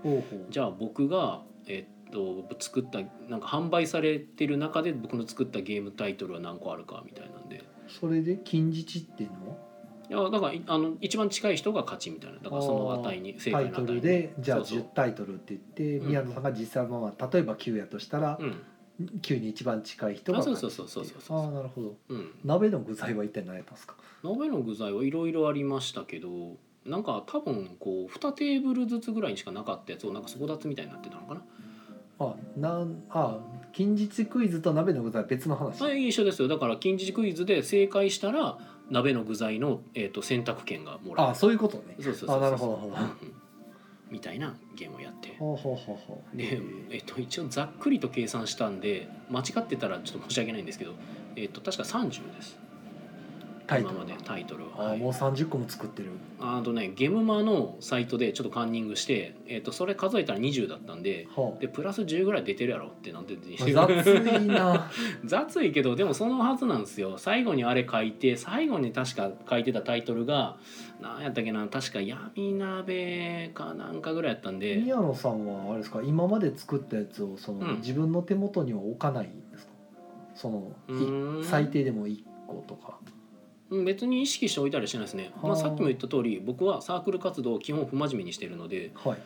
[0.49, 1.98] じゃあ僕がえっと
[2.59, 2.99] 作った
[3.29, 7.63] なんか販売されてる中で僕の作ったゲームタイトルは何個あるかみたいなんで。
[7.87, 9.49] それで近似値っていうの？
[9.49, 9.55] は
[10.09, 12.39] いやだからいあの一番近い人が勝ちみたいな。
[12.39, 14.79] だからその値に正タイトルでじゃあそうそう。
[14.79, 18.61] 10タイトルって言ってうん宮野さんが実際のまま例えば9やとしたらうん。
[19.21, 21.95] 9に一番近い人があそうそうそうそうそうそうああなるほど。
[22.09, 22.31] うん。
[22.43, 23.95] 鍋の具材は一体何やったんですか？
[24.23, 31.41] 鍋の具材はいろいろありましたけどなんか多分こう2テーブルずつぐらいにしかなかったやつをなんか争奪みたいになってたのかな
[32.19, 33.39] あなんあ
[33.71, 35.81] 近似値クイズと鍋の具材は別の話。
[35.81, 36.47] はい一緒ですよ。
[36.47, 38.57] だから近似クイズで正解したら
[38.89, 41.31] 鍋の具材の、えー、と選択権がもらえる。
[41.31, 41.95] あそういうことね。
[42.01, 42.97] そうそうそうあなるほど
[44.09, 45.35] みたいなゲームをやって。
[45.37, 46.37] ほうほうほうほう。
[46.37, 46.59] で、
[46.89, 50.93] えっと、一応ざっくりと計算したんで間違ってたらちょっと申し訳ないんですけど、
[51.35, 52.57] えっと、確か30です
[53.69, 54.95] タイトル今までタイトルは、はい。
[54.95, 56.09] あもう30個も作ってる。
[56.41, 64.89] あとねゲームマのサイトでちょっとカンニングして、えっと、それ数えたら20だったんではでプラス10ぐらい出てるやろってなんであ雑いな。
[65.25, 67.17] 雑いけどでもそのはずなんですよ。
[67.17, 70.57] 最後にあれ書いて最後に確か書いてたタイトルが
[71.01, 74.77] 何やったっけな確か闇鍋かなんかぐらいやったんで。
[74.77, 76.01] 宮野さんはあれですか？
[76.03, 77.75] 今まで作ったやつをその、うん。
[77.77, 79.73] 自分の手元には置かないんですか？
[80.35, 81.43] そのういーん。
[81.43, 82.17] 最低でも1
[82.47, 82.97] 個とか。
[83.03, 83.08] うん
[83.71, 89.17] 別に意識しておいたりしないですね、まあ、はあさっきも言った通り僕はサークル活動を基本不真面目にしてるのではい。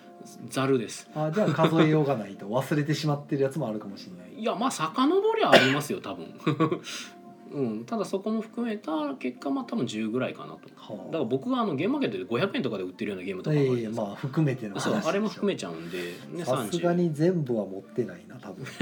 [0.49, 1.09] ざるです。
[1.15, 2.45] あじゃあ数えようがないと。
[2.45, 4.41] 忘れてしまってるやつもあるかもしれない。
[4.41, 6.33] いやまあ遡りゃありますよ多分
[7.53, 10.59] うん、ただそこも含めた結果まあ多分10ぐらいかなと。
[10.75, 15.97] はだから僕があのゲームマーケットで500円とかで売ってるようなゲームとかもあるんまあ含めての話そうあれも含めちちゃうんで、
[16.31, 18.65] ね、さすが30に全部は持ってないな多分。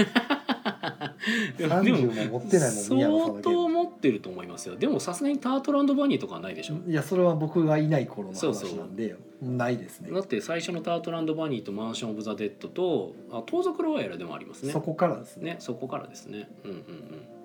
[1.56, 4.74] でも30も持ってないもん相当持ってると思いますよ。
[4.76, 6.74] でもさすがにタートルバニーとかはないでしょ。
[6.88, 8.70] いやそれは僕がいない頃のそうそう。
[8.70, 10.10] 話なんでないですね。
[10.10, 14.72] だって最初のタートルバニーとマンション・オブ・ザ・デッドとあ盗賊ロワイヤルでもありますね。
[14.72, 15.52] そこからですね。
[15.52, 16.50] ねそこからですね。
[16.64, 17.41] うんうんうん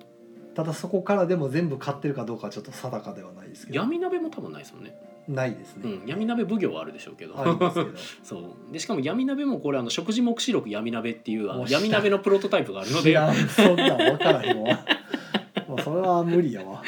[0.58, 3.78] ただそこからでも全部買ってるかどうかはちょっと定かではないですけど。
[3.78, 4.98] 闇鍋も多分ないですもんね、
[5.28, 7.40] ないですね、うん、闇鍋奉行はあるでしょうけど。
[7.40, 7.96] ありますけど。
[8.26, 8.74] そう。
[8.74, 13.12] でしかも闇鍋もこれあの食事目視録闇鍋っていうあの闇鍋のプロトタイプがあるので。
[13.12, 13.36] 知らん。
[13.36, 14.80] そんなん分からへんわ。
[15.68, 16.82] もうそれは無理やわ。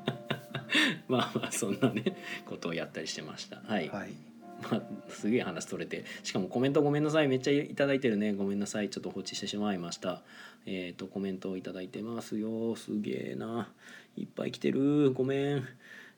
[1.06, 2.16] まあまあそんなね
[2.46, 3.60] ことをやったりしてました。
[3.66, 4.29] はい、はい
[4.62, 8.32] まあ、すげえ話取れてしかもコメントごめんなさいめっちゃいただいてるね。
[8.32, 8.90] ごめんなさい。
[8.90, 10.22] ちょっと放置してしまいました。
[10.66, 12.76] えっ、とコメントをいただいてますよ。
[12.76, 13.68] すげえな。
[14.16, 15.12] いっぱい来てる。
[15.12, 15.64] ごめん。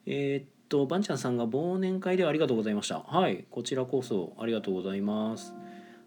[0.05, 2.99] えっ、とバンちゃんさんが忘年会ではありがとうございました。
[2.99, 3.45] はい。
[3.49, 5.53] こちらこそありがとうございます。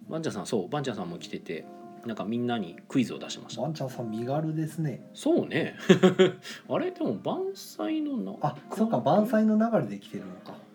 [0.08, 0.68] バンちゃんさんそう。
[0.68, 1.64] バンちゃんさんも来てて
[2.04, 3.62] なんかみんなにクイズを出しました。
[3.62, 5.08] ワンちゃんさん身軽ですね。
[5.14, 5.76] そうね。
[6.68, 6.90] あれ？
[6.92, 9.00] でも晩祭のなあそうか。
[9.00, 10.65] 晩祭の流れで来てるのか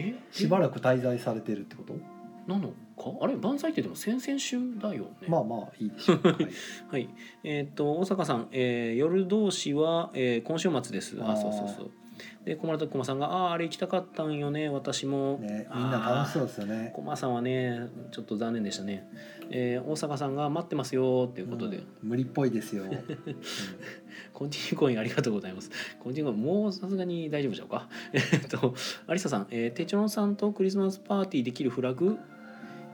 [0.00, 0.14] え？
[0.30, 1.94] しばらく滞在されてるってこと？
[2.52, 2.74] なのか？
[3.20, 6.20] あれ万歳ってでも先々週だよねまあまあいいでしょう。
[6.24, 6.36] はい。
[6.90, 7.08] はい、
[7.44, 11.16] えーっと大阪さん、えー夜同士は、えー今週末です。
[11.22, 11.90] あ、そうそうそう。
[12.44, 16.92] で駒田と駒さんが「あああれ行きたかったんよね私も」ね、みんな楽しそうですよね。
[16.94, 19.08] 駒さんはねちょっと残念でしたね、
[19.50, 22.90] えー、大阪さんが「待ってますよ」っていうことで、うん、無理っぽいですよ、うん、
[24.32, 25.70] コンティニューコインありがとうございます。
[26.00, 27.88] コンティニューコインもうさすがに大丈夫でしょうか？
[28.12, 28.74] えっと
[29.08, 32.18] 有沙さん、えー「手帳さんとクリスマスパーティーできるフラグ？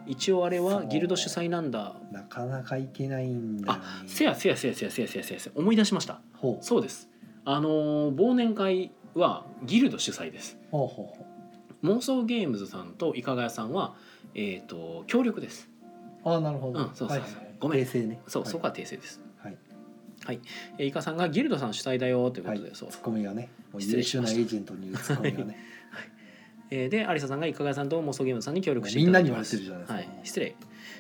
[0.06, 1.96] 一応あれはギルド主催なんだ。
[2.12, 5.40] なかなか行けないんだ、ね、あせやせやせやせやせやせやせや。
[5.54, 6.20] 思い出しました。
[6.60, 7.08] そうです。
[7.46, 10.58] あのー、忘年会はギルド主催です。
[10.70, 11.26] ほうほうほ
[11.84, 13.94] 妄想ゲームズさんといかがやさんは
[14.34, 15.68] えっ、と協力です。
[16.24, 16.28] う。
[16.28, 16.80] ああなるほど。
[16.80, 18.20] うんそうそうそうはいはいごめん訂正ね。
[18.26, 19.20] そう、はいそこは訂正です。
[20.24, 20.40] はい。
[20.78, 22.58] えー、イカさんがギルドさん主催だよというこはい。
[22.58, 23.00] とで、そうツッ。
[23.02, 25.56] コミがね、もう失礼しました優秀なエージェントに言うツッコミがね。
[26.70, 29.58] えーで、アリサさんがいかがやさんと妄想ゲームズさんに協力していみんなにただきます。
[29.58, 30.16] 言われてるじゃないですか。
[30.16, 30.56] はい、失礼。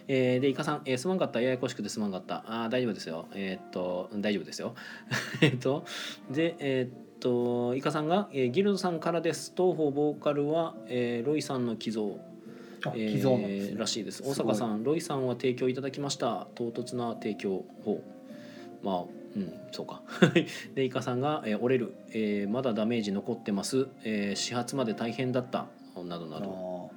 [0.08, 2.44] えーで、イカさん、えーすまんかった、ややこしくてすまんかった。
[2.46, 3.26] あー大丈夫ですよ。
[3.34, 4.74] えーっと、大丈夫ですよ。
[5.40, 5.86] えっと、
[6.30, 9.52] で、えーっと、イカさんが、えーギルドさんからです。
[9.56, 12.18] 東方ボーカルは、えーロイさんの寄贈。
[12.94, 13.76] 寄贈なんですね。
[13.76, 14.22] ーらしいです。
[14.22, 16.46] 大阪さん、ロイさんは提供いただきました。
[16.54, 18.02] 唐突な提供を。
[18.82, 19.04] まあ、
[19.36, 20.02] うん、そうか。
[20.76, 23.88] で、イカさんが、えー折れる、えーまだダメージ残ってます。
[24.04, 25.66] えー始発まで大変だった。
[26.04, 26.90] などなど。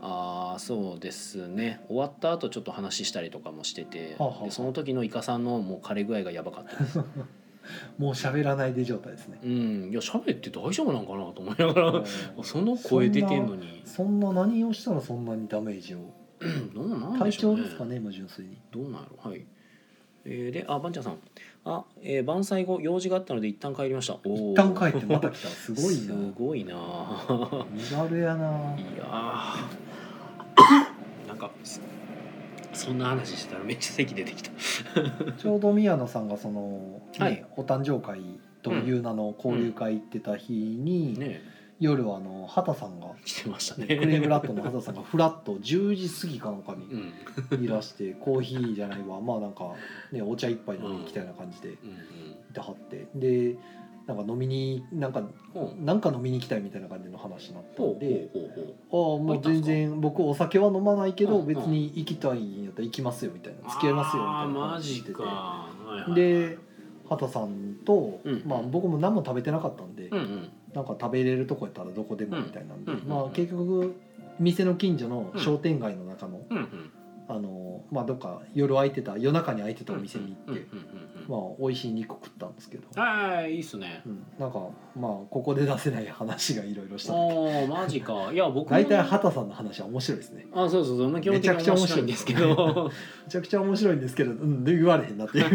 [0.00, 1.80] ああ、そうですね。
[1.88, 4.16] 終わった後、ちょっと話したりとかもしてて。
[4.44, 7.00] で、その時のイカさんのもう枯れ具合がやばかったです。
[7.98, 9.38] もう喋らないで状態ですね。
[9.42, 12.04] うん、いや、喋って大丈夫なんかなと思いながら。
[12.42, 13.82] その声出てんのに。
[13.84, 15.98] そんな何をしたらそんなにダメージを？
[16.74, 17.32] どうなんで体。
[17.32, 18.58] 調ですかね、もう純粋に。
[18.72, 19.44] どうなんやろはい。
[20.24, 21.18] えー、で、あ、バンチャンさん。
[21.64, 24.14] あ、えー、晩祭後用事があったので一旦帰りました。
[24.24, 25.48] 一旦帰ってまた来た。
[25.48, 26.14] すごいすな。
[26.36, 26.74] ごいな。
[27.72, 28.76] 身軽やな。
[28.76, 31.50] いやー なんか
[32.72, 34.50] そそんな話してたらめっちゃ席出てきた。
[35.32, 37.44] ちょうど宮野さんがその、ねはい。
[37.56, 38.20] お誕生会
[38.62, 41.42] という名の交流会行ってた日に、ね。
[41.80, 43.86] 夜はあの畑さんが来てましたクね。
[43.88, 47.58] レームラットの畑さんがフラッと10時過ぎかなんかうん。
[47.58, 49.72] にいらしてコーヒーじゃないわまあなんか
[50.12, 52.52] ねお茶一杯飲みに来たような感じでいうん。
[52.52, 53.08] てはって。
[53.16, 53.56] で
[54.06, 55.22] なんか飲みになんか
[55.54, 55.84] うん。
[55.84, 58.28] なんか飲みに行きたいみたいな感じの話になったんで。
[58.34, 63.68] ああもう全然僕お酒は飲まないけどうん別に行きたいんやったら行きますよみたいな。
[63.70, 66.14] 付き合いますよみたいな話してて。
[66.14, 66.58] で
[67.08, 68.42] 畑さんと、うん。
[68.46, 70.10] まあ僕も何も食べてなかったんで。
[70.74, 73.94] なんか食べれるとこやったらどこでもみたいなんで、まあ結局
[74.40, 76.40] 店の近所の商店街の中の。
[77.28, 80.66] あのまあどっか夜空いてた夜中に空いてたお店に行って、
[81.28, 84.02] まあ美味しい肉食ったんですけど、ああいいっすね。
[84.06, 84.08] う。
[84.08, 84.60] ん、なんか
[84.96, 88.30] まあここで出せない話がいろいろしたああマジか。
[88.32, 88.70] いや僕も。
[88.70, 90.46] 大体畑さんの話は面白いですね。
[90.52, 91.10] あそうそうそう。
[91.10, 92.90] まあ基本的に面白いんですけど。
[93.26, 94.32] めちゃくちゃ面白いんですけど。
[94.32, 95.50] うんで言われへんなっていう。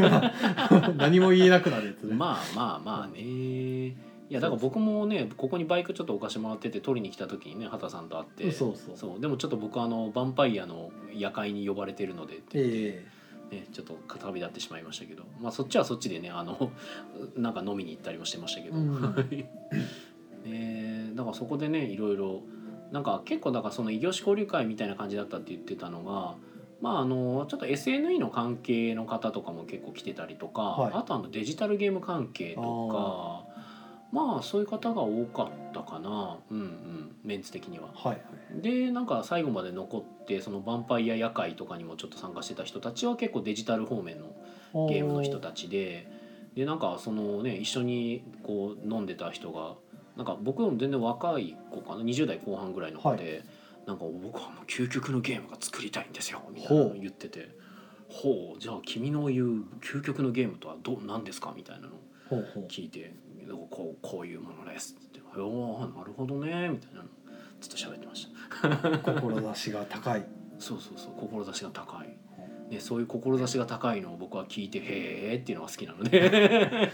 [0.97, 4.07] 何も言えなくなるやつね、まあまあまあね。
[4.29, 8.51] いやだから僕もねここにバイクちょっと置かしてもらってて取りに来た時にね畑さんと会って。
[8.51, 9.21] そうそうそう。
[9.21, 13.16] でもちょっと僕あのヴァンパイアの夜会に呼ばれてるのでって言って、え
[13.51, 16.71] ね、ちょっと旅立ってしまいましたけど、まあ、そっちはそっちでねあの
[17.35, 19.15] なんか飲みに行ったりもしてましたけど、うん。
[20.43, 22.41] ねだからそこでねいろいろ
[22.91, 26.35] なんか結構だからその異業種交流会みたいな感じだったって言ってたのが。
[26.79, 30.93] まあ、あのちょっと SNE の関係の方とかも結構来てたりとか、はい。
[30.93, 33.46] あとあのデジタルゲーム関係とか
[34.11, 36.37] まあそういう方が多かったかな。
[36.49, 37.89] うんうんメンツ的には。
[37.93, 38.61] はいはい。
[38.61, 46.07] でなんか最後まで残ってそのヴァンパイア夜会とかにもちょっと参加してた人たちは結構デジタル方面のゲームの人たちで
[46.55, 49.75] でなんかそのね一緒にこう飲んでた人が
[50.15, 52.01] なんか僕よりも全然若い子かな。
[52.01, 53.43] 20代後半ぐらいの子で、
[53.85, 57.49] なんか僕はもう究極のゲームが作りたいんですよみたいなのを言ってて
[58.09, 61.99] 「ほうじゃあ君の言う究極のゲームとはどう何ですか?」みたいなのを
[62.29, 62.63] ほうほう。
[62.67, 63.13] 聞いて
[63.55, 65.19] 「こうこういうものです」って。
[65.19, 67.09] 言って「おーなるほどね」みたいなの
[67.59, 68.27] ずっと喋ってまし
[68.61, 68.99] た。
[68.99, 70.25] 志が高い。
[70.59, 71.11] そうそうそう。
[71.17, 72.17] 志が高い、
[72.71, 76.91] ね、そういう志が高いのを僕は聞いて「へえ」っていうのが好きなので。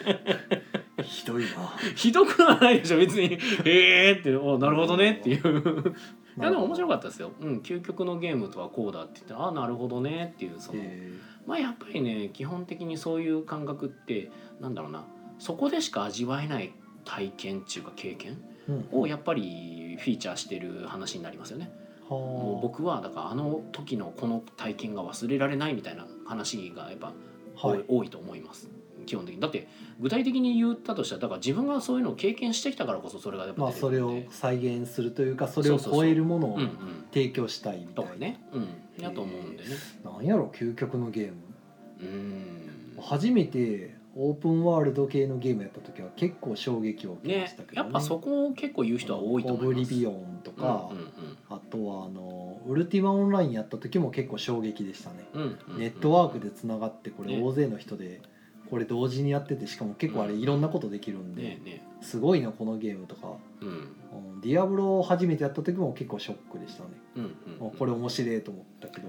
[1.03, 1.49] ひどいな。
[1.95, 5.95] ひどくはないでしょ別に「へえ」って「おなるほどね」っていう。
[6.37, 11.13] いやでも面白かったですよ、うん、究極のゲームとはこうだって言って「ああなるほどね」っていうその、え
[11.45, 15.05] まあやっぱりね基本的にそういう感覚ってなんだろうな
[15.43, 16.71] そこでしか味わえない
[17.03, 18.37] 体験っていうか経験
[18.93, 21.69] をやっぱりフィーチャーしてる話になりますよね。
[22.07, 27.11] はもう僕はだからあの時のこの体験が忘れられないみたいな話がやっぱ
[27.61, 27.83] あはい。
[27.89, 28.69] 多い,、と思います。
[29.05, 29.41] 基本的に。
[29.41, 29.67] だって
[29.99, 36.59] 具体的に言ったとしたらだから自分がそういうのを経験してきたからこそそれがやっぱまあそれを再現するというかそれを超えるものを
[37.13, 38.41] 提供したいみたいな、とかね。
[38.53, 39.03] うん。
[39.03, 39.69] やと思うんでね。
[40.05, 41.33] なんやろ究極のゲーム。
[41.99, 43.01] うん。
[43.01, 47.87] 初めてオープンワールド系のゲームやった時は結構衝撃を受けまねしたけどね。
[47.87, 49.65] やっぱそこを結構言う人は多いと思います。
[49.65, 51.37] オブリビオンとか、うんうん。
[51.49, 57.41] あとはあのウルティマオンラインやった時も結構衝撃でしたね、うんうんうんネットワークでつながってこれね。
[57.41, 58.21] 大勢の人で
[58.73, 61.59] これ同時にやっててしかも結構あれいろんなことできるんで、
[62.01, 63.67] すごいなこのゲームとか、うん。
[63.67, 63.87] うん
[64.41, 69.07] ディアブロを初めてやった時も結構ショックでしたね、うんうんあこれ面白いと思ったけど。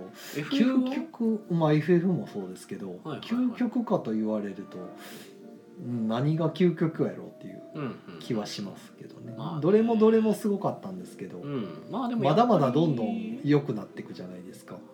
[0.51, 1.41] 究極？
[1.51, 4.77] まあ FF もそうですけど、究極かと言われると
[5.85, 7.63] うん何が究極やろうっていう
[8.21, 9.63] 気はしますけどね,、まあね。
[9.63, 11.87] どれもどれもすごかったんですけど、うん。
[11.91, 14.44] まだまだどんどん良くなっていくじゃない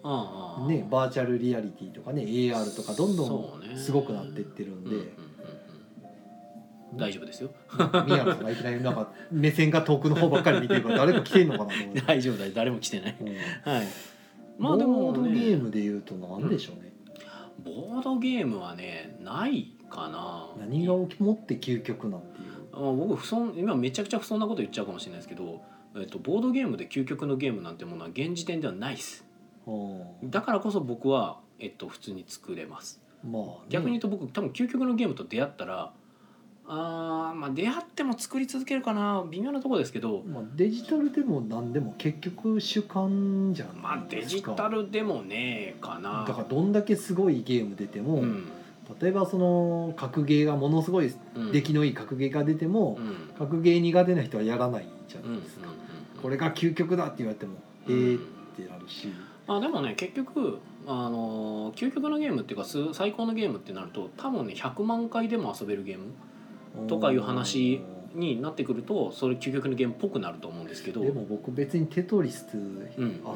[0.03, 5.13] ね、バーチャルリアリティとかね AR とかどんどんすごくなっていってるんで、
[6.95, 7.51] 大丈夫ですよ。
[8.07, 12.53] 宮野さんがいきなりなんか目線が遠くの方ばっかり見てるから誰か来てんのかなと思って、 大丈夫だよ。
[12.55, 13.17] 誰も来てない。
[13.21, 13.27] うん。
[13.29, 13.87] はい。
[14.59, 16.93] まあでもボードゲーねムで言うと何でしょうね、
[17.65, 20.49] ボードゲームはねないかな。
[20.59, 25.63] 何が起きもって究極なんていうあ僕不損今めちゃくちゃ不損なこと言っちゃうかもしれないですけど、
[25.97, 29.25] えっと、ボードゲームで究極のゲームなんてものは現時点ではないです。
[29.25, 29.30] うん
[30.25, 33.01] だからこそ僕は、えっと、普通に作れます。
[33.25, 35.93] まあね、逆に言うと僕多分究極のゲームと出会ったら
[36.67, 46.25] あーまあ出会っても作り続けるかな微妙なところですけどまあ、デジタルでも何でも結局主観じゃまあデジないですか、タルでもねえかな。
[46.27, 48.49] だからどんだけすごいゲーム出ても、うん。
[49.01, 51.53] 例えばその格ゲーがものすごいうん。
[51.53, 53.35] 出来のいい格ゲーが出ても、うん。
[53.37, 55.67] 格ゲー苦手な人はやらないじゃないですか、
[56.23, 57.57] これが究極だって言われても、
[57.89, 58.21] えーっ
[58.57, 59.15] てなるし、ま
[59.57, 67.81] あでもね結局あのー究極のゲームっていうかす最高のゲームってなると多分ね100万回でも遊べるゲームとかいう話
[68.15, 71.01] になってくるとそれ究極のゲームっぽくなると思うんですけど。
[71.01, 72.89] でも僕別にテトリスん。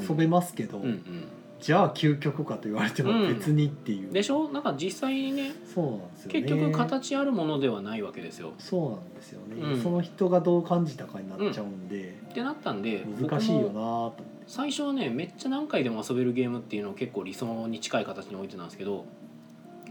[0.08, 1.24] 遊べますけど、うんうん。
[1.60, 4.48] じゃあ究極かと言われても別にっていう、でしょ？
[4.50, 6.40] なんか実際にねそうなんですよね。
[6.42, 8.52] 結局形あるものではないわけですよ。
[8.58, 9.82] そうなんですよね、うん。
[9.82, 19.04] その人がどう感じたかになっちゃうんで、ってなったんで難しいよなと思って最初はねめっちゃ何回でも遊べるゲームっていうのを結構理想に近い形に置いてたんですけど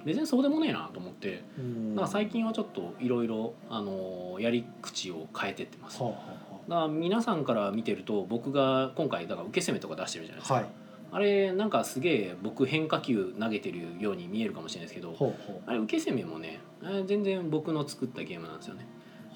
[0.06, 1.96] 別にそうでもねえなと思ってうん。
[1.96, 6.02] だから最近はちょっといろいろあのやり口を変えてってます。
[6.02, 10.70] はあだから皆さんから見てると僕が今回だから受け攻めとか出してるじゃないですか、はあは
[11.14, 15.16] あれなんかすげえ僕変化球投げてるように見えるかもしれないですけど
[15.68, 16.60] あれ受け攻めもね
[17.06, 18.88] 全然僕の作ったゲームなんですよね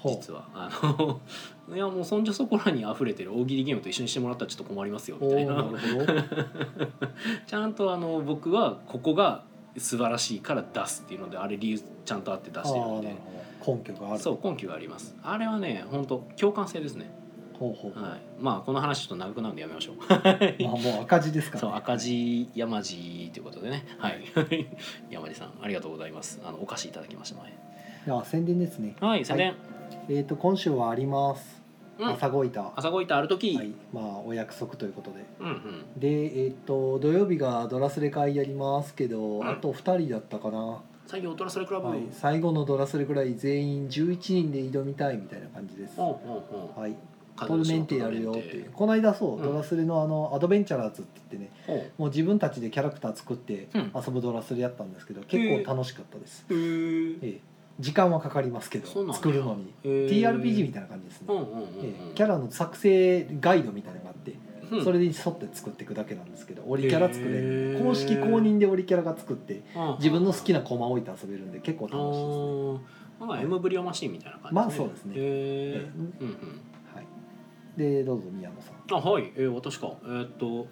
[0.03, 0.47] 実は。
[0.53, 1.19] あの
[1.75, 5.65] いやもうそんじょそこらに溢れてる大喜利ゲームと一緒にしてもらったらちょっと困りますよみたいな。
[7.45, 9.43] ちゃんとあの僕はここが
[9.77, 13.15] 素晴らしいから出すっていうのであれ理由ちゃんとあって出あしてるんで。
[13.65, 14.19] 根拠がある。
[14.19, 15.15] そう根拠があります。
[15.23, 17.11] あれはね本当共感性ですね。
[17.59, 18.21] ほうほうはい。
[18.39, 19.95] まあこの話ちょっと長くなるんでやめましょう。
[20.07, 23.85] まあもう赤字ですから、そう赤字山地ということでね。
[23.97, 24.23] はい。
[25.09, 26.39] 山地さんありがとうございます。
[26.45, 28.95] あのお菓子いただきました前いや宣伝ですね。
[29.01, 29.55] はい宣伝、
[30.09, 31.61] えっ、と今週はあります、
[31.99, 32.09] うん。
[32.09, 32.61] 朝ごいた。
[32.61, 33.75] は朝ごいたある時、い。
[33.93, 35.25] まあお約束ということで。
[35.39, 35.99] うんうん。
[35.99, 39.49] でえっ、と土曜日がドラスレ会やりますけど、うん。
[39.49, 46.79] あと2人だったかな、最近オトラスレクラブ、はい、最後のドラスレぐらい全員11人で挑みたいみたいな感じです、ほうほうほう。
[46.79, 46.95] はい。
[47.37, 48.71] トトルメンテやるよっていう。
[48.71, 49.43] この間そう、うん。
[49.43, 51.51] ドラスレのあのアドベンチャラーズって言ってね。
[51.67, 52.01] ほう。
[52.01, 53.91] もう自分たちでキャラクター作ってうん。
[53.95, 57.19] 遊ぶドラスレやったんですけど、結構楽しかったです、へー。
[57.21, 57.39] ええ、
[57.79, 59.73] 時間はかかりますけどそうなんだ作るのに。
[59.83, 60.09] へー。
[60.09, 61.61] TRPG みたいな感じですね、うんうんうんうん。
[61.83, 62.15] ええ。
[62.15, 64.33] キャラの作成ガイドみたいなのがあって、
[64.71, 64.83] うん。
[64.83, 67.83] それに沿って作っていくだけなんですけどオリキャラ作れへるー。
[67.83, 72.97] 公式公認でオリキャラが作ってうん自分の好きなコマ置いて遊べるんで結構楽しいですね。
[73.19, 75.15] あーなんか M ブリオマシンみたいな感じまあそうですね。
[75.15, 75.21] へえ
[75.85, 75.91] え。
[75.95, 76.29] うんうん。
[76.93, 77.05] はい。
[77.77, 78.75] でどうぞ宮野さん。
[78.91, 79.91] あはい、えー、私か。
[80.03, 80.67] えーっと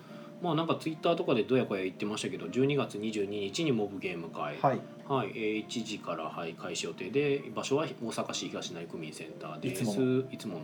[0.46, 4.56] まあなんかツイッターとかでどやこや言ってましたけど12月22日にモブゲーム会。
[4.62, 4.80] はい。
[5.08, 9.82] はい、えー、1時から、はい、開始予定で場所は大阪市東成区民センターです。
[9.82, 10.32] いつもの。
[10.32, 10.62] いつも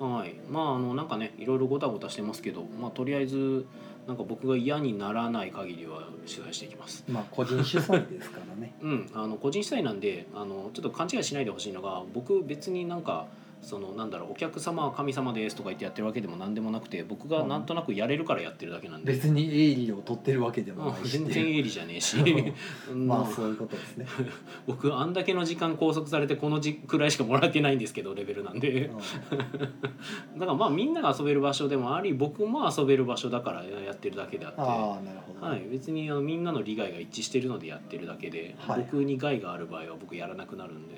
[0.00, 0.16] の。
[0.16, 0.34] はい。
[0.50, 3.64] まああのなんかねいろいろごたごたしてますけどまあとりあえず
[4.08, 7.04] なんか僕が嫌にならない限りは取材していきます。
[7.08, 8.74] まあ個人主催ですからね。
[8.82, 13.28] うん、あの個人主体なんであのちょっと勘違いしないでほしいのが僕別になんか
[13.62, 22.16] そのなんだろうお客様は神様ですとか言ってやってるわけでも何でもなくて僕がなんとなくやれるからやってるだけなんで、別に営利を取ってるわけでもうんないし全然営利じゃねえし。
[22.90, 23.06] うん。
[23.06, 24.06] まあそういうことですね、
[24.66, 28.90] 僕あんだけの時間拘束されてこのじくらいしかもらってないんですけどレベルなんで。
[30.36, 34.60] だからまあみんなが遊べる場所でもあり僕も遊べる場所だからやってるだけであって。
[34.60, 38.80] はい、別にあのみんなの利害が一致してるのでやってるだけで、はい。
[38.80, 40.94] 僕に害がある場合は僕やらなくなるんで、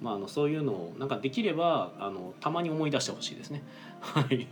[0.00, 3.62] まあ、あのそういうのをなんかできればあのたまに思い出してほしいですね。
[4.00, 4.46] はい。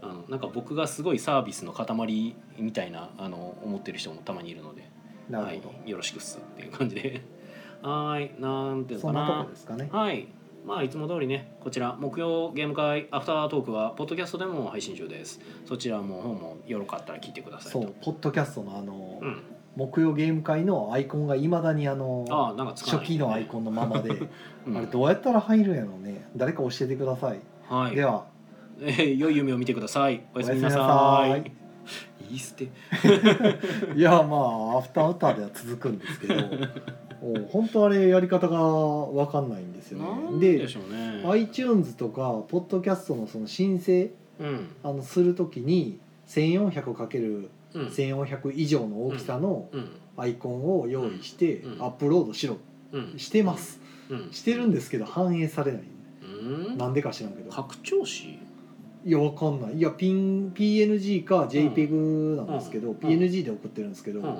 [0.00, 4.88] あのなんか僕がすごいサービスの塊みたいなあの思ってる人もたまにいるので、
[5.30, 7.22] はい、よろしくっすっていう感じで。
[7.82, 8.34] はい。
[8.38, 9.48] なんていうど、のかな。
[9.54, 9.88] そんね。
[9.92, 10.28] はい。
[10.64, 15.40] まあいつも通りねこちら木曜ゲーム会アフタートークはポッドキャストでも配信中です。
[15.66, 17.82] そちらも本もよろかったら聞いてくださいと。
[17.82, 19.42] そうポッドキャストのあの、うん、
[19.76, 24.10] 木曜ゲーム会のアイコンがいまだにあのああなんかつかない初期のアイコンのままで、
[24.66, 28.24] うんあれどうやったら入るんやろうね誰か教えてください、はいでは
[28.80, 30.22] えー 良い夢を見てください。
[30.34, 31.52] おやすみなおやさい。
[32.30, 32.64] いい捨て。
[33.94, 36.34] いやまあアフターアフターでは続くんですけど
[37.22, 41.22] お本当あれやり方が分かんないんですよなんねででしょうね。
[41.30, 44.10] iTunes とかポッドキャストのその申請
[44.40, 44.68] うん。
[44.82, 45.98] あのするときに
[46.28, 47.92] 1400×1400 うん。
[48.54, 49.88] 以上の大きさのうん。
[50.16, 52.58] アイコンを用意してうんアップロードしろ
[52.92, 53.18] うん。
[53.18, 54.28] してますうん。
[54.32, 55.82] してるんですけど反映されない
[56.22, 56.78] うん。
[56.78, 58.38] なんでか知らんけど拡張子？
[59.06, 64.38] いやわかんないいやピン PNG か JPEG なんですけど、うん PNG で送ってるんですけど、うん。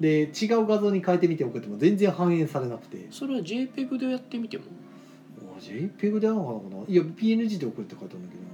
[0.00, 4.64] で違う画像に変えてみて送っても全然反映されなくてそれは JPEG でやってみても？
[5.56, 6.82] お JPEG でやるのかな？
[6.88, 8.45] いや PNG で送るって書いてあるんだけどね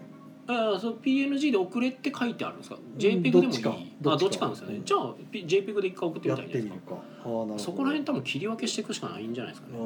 [0.49, 3.49] ああ、そう PNG で送れって書いてあるんですか？JPEG でもいい？
[3.49, 3.77] どっちか。
[4.07, 4.81] あ、どっちかなんですよね。
[4.85, 6.97] じゃあ JPEG で一回送ってみたらいいんじゃないですか。
[7.25, 9.79] あそこら辺多分切り分けしていくしかないんじゃないですかね。
[9.79, 9.83] う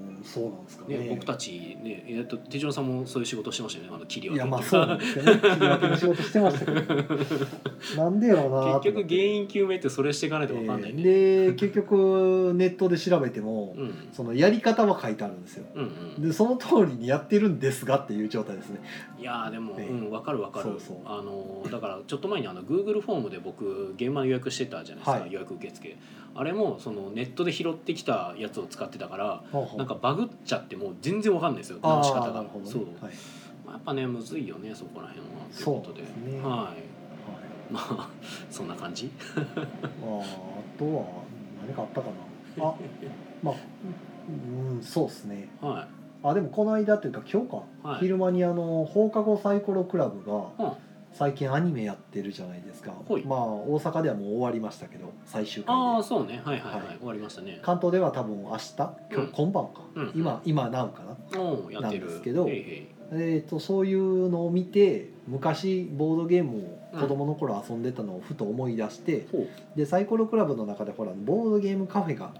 [0.00, 1.50] んそうなんですかねね、僕たち
[1.82, 3.94] ね、えっと手順さんもそういう仕事してましたよね。
[3.94, 11.02] あの切り分けいやまあそうなんですよね 切り分けの仕事してましたけどなんでやろうな結局原因究明ってそれしていかないとわかんないね。
[11.04, 13.94] えーで結局ネットで調べても、うん。
[14.12, 16.22] そのやり方は書いてあるんですようんうん。
[16.22, 18.80] でその通りにやってるんですがっていう状態ですね
[19.18, 20.64] いやーでも、ええうん、分かる分かる。
[20.64, 20.96] そうそう。
[21.04, 25.32] あのーだからちょっと前にあの Google フォームで僕現場の予約してたじゃないですか、はい。
[25.32, 25.96] 予約受付。
[26.36, 29.78] あれもそのネットで拾ってきたやつを使ってたからほうほう。
[29.78, 32.26] なんかバグっちゃってもう全然分かんないですよあ直し方が。
[32.26, 32.70] あなるほどね。
[32.70, 33.14] そう、はい。
[33.66, 35.26] まあ、やっぱねむずいよねそこら辺は。
[35.54, 36.40] ということでそうですね。
[36.42, 36.50] はい。
[36.50, 36.76] はい。
[37.70, 38.08] まあ
[38.50, 39.10] そんな感じ？
[39.26, 40.24] あーあ
[40.78, 41.04] とは
[41.66, 42.08] 何かあったか
[42.58, 42.64] な？
[42.66, 42.74] あ
[43.42, 43.54] まあ
[44.28, 45.48] うんそうですね。
[45.60, 45.88] は
[46.24, 47.56] あでもこの間というか今日か、
[47.88, 48.00] はい。
[48.00, 50.76] 昼間にあの放課後サイコロクラブがい、うん、
[51.12, 52.92] 最近アニメやってるじゃないですか。
[53.06, 53.24] ほい。
[53.24, 55.82] まあ大阪ではもう終わりましたけど最終回で。
[55.82, 56.40] ああそうね。
[56.42, 56.98] はいはいはい、はい。
[56.98, 57.60] 終わりましたね。
[57.62, 58.74] 関東では多分明日？
[58.78, 59.28] 今日、うん。
[59.28, 61.02] 今晩か、うん今今なうか
[61.34, 61.40] な？
[61.40, 62.06] おおやってる。
[62.06, 62.86] なんですけどへいへい。
[63.12, 69.46] えー、とそういうのを見て昔ボードゲームを子供の頃遊んでたのをふと思い出して、ほ
[69.76, 72.32] でサイコロクラブの中でほらボードゲームカフェが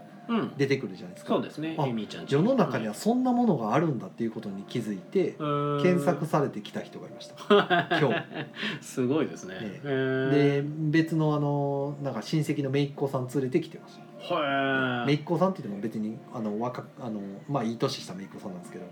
[0.56, 1.34] 出てくるじゃないですか。
[1.34, 1.76] そうですね。
[1.92, 7.34] ミーちゃんち世の中にはそんなものがあるんだっていうことに気づいてうん検索されてきた人がいました。
[8.00, 8.14] 今日。
[8.80, 9.54] すごいですね。
[9.60, 10.30] えへー。
[10.30, 14.04] で別のあのなんか親戚の姪っ子さん連れてきてました。
[15.06, 18.84] 姪っ子さんって言っても別にあの若あのまあいい年した姪っ子さんなんですけど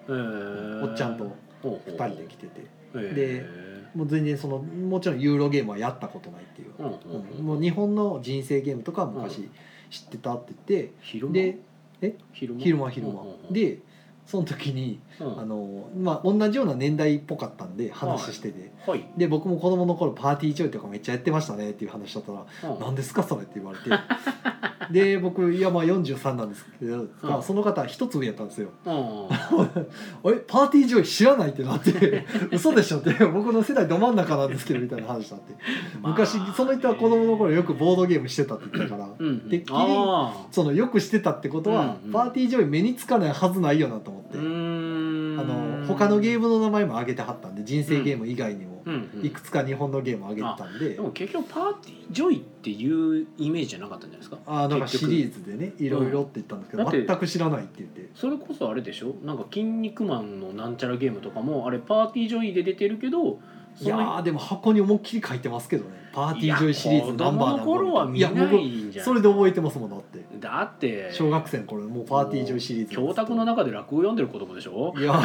[0.84, 1.24] おっちゃんと
[1.62, 3.46] ほうほう2人で来ててで
[3.94, 9.48] もう全然そのもちろんユーロゲームはやったことないっていう、もう日本の人生ゲームとかは昔
[9.92, 11.58] 知ってたって言って昼間で
[12.00, 12.14] え？
[12.32, 13.78] 昼間昼間昼間で
[14.26, 15.40] その時にうん。
[15.40, 19.06] あのまあ同じような年代っぽかったんで話してて、はい。
[19.16, 22.80] で僕も子供の頃パーティージョイとかめっちゃやってましたねっていう話だったら「うん。
[22.80, 23.90] 何ですかそれ」って言われて
[24.90, 26.98] で僕いやまあ43なんですけど、う
[27.38, 27.42] ん。
[27.42, 28.70] その方一つ上やったんですよ。
[28.84, 28.94] うん
[30.32, 33.12] 「えパーティージョイ知らない?」ってなって「嘘でしょ」って。
[33.26, 35.54] 僕の世代ど真ん中なんですけどみたいな話だって。
[36.02, 39.08] 昔まあその人は子供の頃よくボードゲームしてたって言ってたから。
[39.18, 39.40] うんうん。
[39.40, 42.12] てっきりあそのよくしてたってことは、うんうん。
[42.12, 49.26] パーティージョイ目につかないはずないよなと思って、あの他のゲームの名前も挙げてはったんで人生ゲーム以外にもうんうん。
[49.26, 54.38] いくつか日本のゲーム挙げてたんで、でも結局パーティージョイっていうイメージじゃなかったんじゃないですか？
[54.46, 58.10] ああなんかシリーズでねいろいろって言ったんですけど、だって全く知らないって言って。
[58.14, 59.14] それこそあれでしょ？
[59.24, 63.38] なんか「キン肉マン」のなんちゃらゲームとかもあれパーティージョイで出てるけど
[63.80, 66.10] いやーでも箱に思いっきり書いてますけどね。
[66.12, 70.24] パーティージョイシリーズナンバー頃は見ないんじゃんそれで覚えてますもんだって。
[70.38, 74.92] だって小学生の頃もうパーティージョイシリーズ教卓の中で落語読んでる子供でしょ？
[74.96, 75.20] いや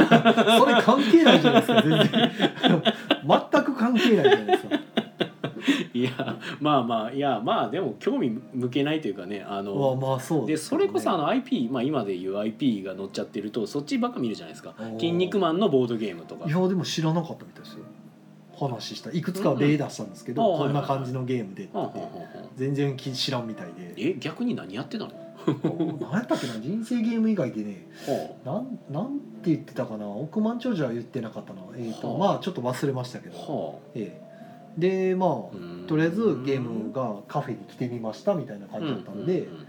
[0.59, 2.31] それ関係ないじゃないですか全然。
[3.51, 4.75] 全く関係ないじゃないですか。
[5.93, 6.11] いいや
[6.61, 14.73] まあまあいやまあでも興味向けないというかねあまあのまあそうですそれこそあのの IP、まあ、今でいう IP が載っちゃってるとそっちばっか見るじゃないですか。
[14.79, 16.47] おー「筋肉マン」のボードゲームとか。
[16.47, 17.79] いやでも知らなかったみたいですよ
[18.57, 19.11] 話した。
[19.11, 20.57] いくつか例出したんですけど、うんうん。
[20.59, 21.73] こんな感じのゲームでって。
[22.55, 23.93] 全然き知らんみたいで。
[23.97, 25.11] え逆に何やってたの？
[26.01, 26.53] 何やったっけな？
[26.59, 30.07] 人生ゲーム以外でねはなんなんて言ってたかな？
[30.07, 31.61] 億万長者は言ってなかったな。
[31.75, 34.27] えーと、はあまあちょっと忘れましたけあど、はええ。
[34.77, 35.29] でまあ
[35.87, 39.65] とりあえずゲームがカフェに来てみましたみたいな感じだったんで、うん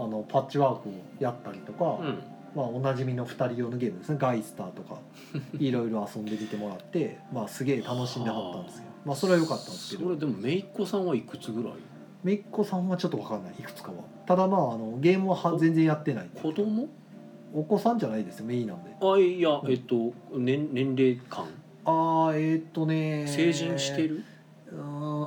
[0.00, 2.18] あのパッチワークをやったりとか、うんうん
[2.58, 4.16] まあ、おなじみの2人用のゲームですね。
[4.20, 4.98] ガイスターとか
[5.58, 10.08] いろいろ遊んでみてもらって、まあ、すげえ楽しんではったんですよ、まあ、それは良かったんですけど。
[10.08, 11.72] それでも姪っ子さんはいくつぐらい？
[12.24, 13.98] めいっ子さんはちょっと分かんないいくつかは。
[14.26, 16.88] ただまああのゲームはは全然やってない子供？
[17.54, 18.90] お子さんじゃないですよメインなんで。
[19.00, 21.44] あいやえっと年年齢感？
[21.84, 24.24] ああえーっとね成人してる？
[24.72, 24.80] うー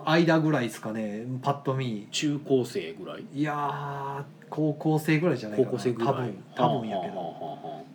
[0.04, 1.26] ん間ぐらいですかね。
[1.42, 2.08] パッと見。
[2.12, 3.24] 中高生ぐらい？
[3.34, 5.72] いやー高校生ぐらいじゃないかな。
[5.72, 6.14] 高校生ぐらい。
[6.14, 7.16] 多分多分やけど。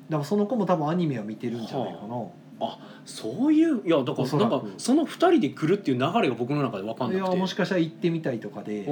[0.08, 7.36] だからその子も多分アニメは見てるんじゃないかな、そういういやだからなんかその二人で来るっていう流れが僕の中で分かんいやなくて。
[7.38, 8.84] もしかしたら行ってみたいとかで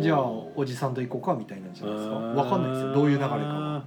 [0.00, 0.22] じゃあ
[0.56, 2.14] おじさんと行こうかみたいなんじゃないですか。
[2.14, 2.34] へー。
[2.34, 2.92] わかんないですよ。
[2.94, 3.84] どういう流れかは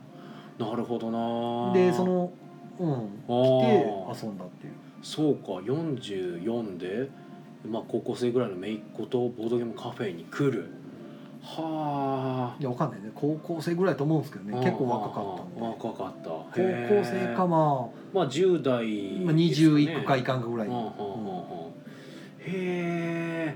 [0.60, 1.74] なるほどな。
[1.74, 2.32] でその
[2.80, 2.96] うん。
[3.26, 4.74] 来てー遊んだっていう。
[5.02, 7.10] そうか44で、
[7.68, 10.70] まあ、高校生ぐらいの姪っ子とボードゲームカフェに来る
[11.56, 13.10] はいやわかんないね。
[13.16, 15.62] 高校生ぐらいと思うんですけどあね結構若かったんで。
[15.62, 16.30] 若かった。
[16.30, 20.68] 高校生かままあ10代あまあ20いくかいかんかぐらい。
[20.68, 20.92] うんうんうんうん。
[22.40, 23.56] へ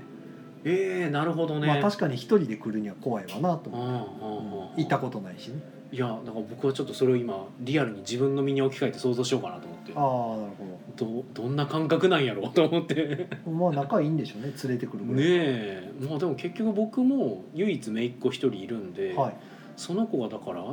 [0.64, 4.28] えー、なるほどね、まあ確かに一人で来るには怖いわなとうんうん思ってうん。
[4.28, 4.76] うん。
[4.76, 5.60] 行ったことないしね
[5.92, 9.92] いやだから僕はちょっとそれを今リアルに自分の身に置き換えて想像しようかなと思って。
[9.94, 11.42] ああなるほど。
[11.42, 13.28] どんな感覚なんやろう と思って。
[13.44, 15.22] どまあ仲いいんでしょうね連れてくるぐらい。
[15.22, 15.92] ねえ。
[16.08, 19.34] まあでも結局僕も唯一姪っ子一人いるんで、はい。
[19.76, 20.64] その子がだから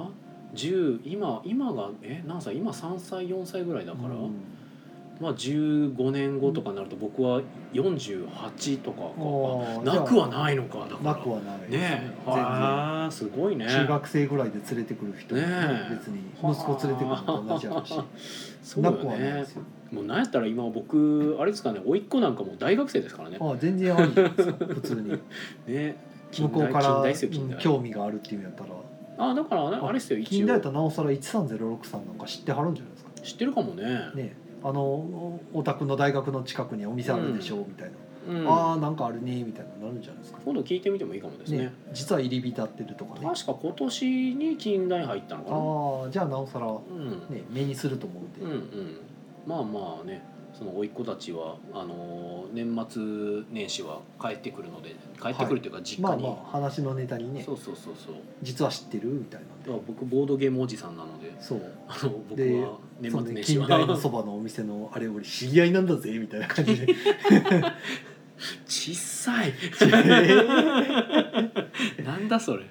[0.56, 2.56] 10今今がえ何歳？
[2.56, 4.32] 今3歳4歳ぐらいだから、うん
[5.20, 7.42] まあ15年後とかになると僕は
[7.74, 9.98] 48とかか。
[9.98, 11.14] なくはないのかだから。
[11.14, 11.78] なくはないね。
[11.78, 12.30] ねえ。
[12.32, 13.66] ああすごいね。
[13.68, 15.48] 中学生ぐらいで連れてくる人もね
[15.92, 17.94] 別に息子連れてくるのと同じやろうし。
[18.64, 19.62] そうよなくはないねですよ。
[19.92, 23.38] もうなんやったら今僕あれですかね甥っ子なんかもう大学生ですからね。
[23.42, 25.20] ああ全然あり普通に。
[25.68, 25.98] ね
[26.32, 27.04] 近向こうから
[27.58, 28.70] 興味があるっていうんやったら。
[29.18, 30.30] あだからねあれですよ一応。
[30.30, 33.10] 近代やったらなおさら13063なんか知ってはるんじゃないですか？
[33.22, 33.84] 知ってるかもね。
[34.16, 34.34] ね
[34.64, 37.92] あのおお宅の大学の近くにお店あるでしょ、みたい
[38.28, 38.48] な、うん。
[38.48, 40.40] ああなんかあるねみたいななるんじゃないですか。
[40.44, 41.58] 今度聞いてみてもいいかもですね。
[41.60, 43.26] ね実は入り浸ってるとかね。
[43.26, 45.56] 確か今年に近代入ったのかな。
[45.56, 47.56] ああじゃあなおさらねうん。
[47.56, 48.98] 目にすると思うんで、うんうん。
[49.48, 50.22] まあまあね
[50.60, 57.44] その甥っ子たちはあのー年末年始は帰ってくるので帰ってくるというか実まあ家に、まあ話のネタにね。
[57.44, 58.16] そうそうそうそう。
[58.42, 61.62] 実は知ってるみたいな僕ボードゲームおじさんなのでそう。
[61.88, 66.96] あの僕では年そのね末年始近代のはそばのお店のあれ俺知り合いなんだぜみたいな感じで。
[68.66, 69.52] 小さい
[72.12, 72.64] なんだそれ。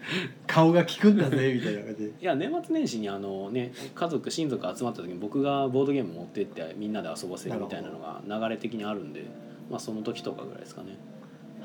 [0.46, 2.10] 顔が利くんだぜみたいな感じで。
[2.20, 9.24] いや年末年始にあのね家族親族集まった時に僕がボードゲーム持ってってみんなで遊ばせるみたいなのが流れ的にあるんで
[9.70, 10.96] まあその時とかぐらいですかね。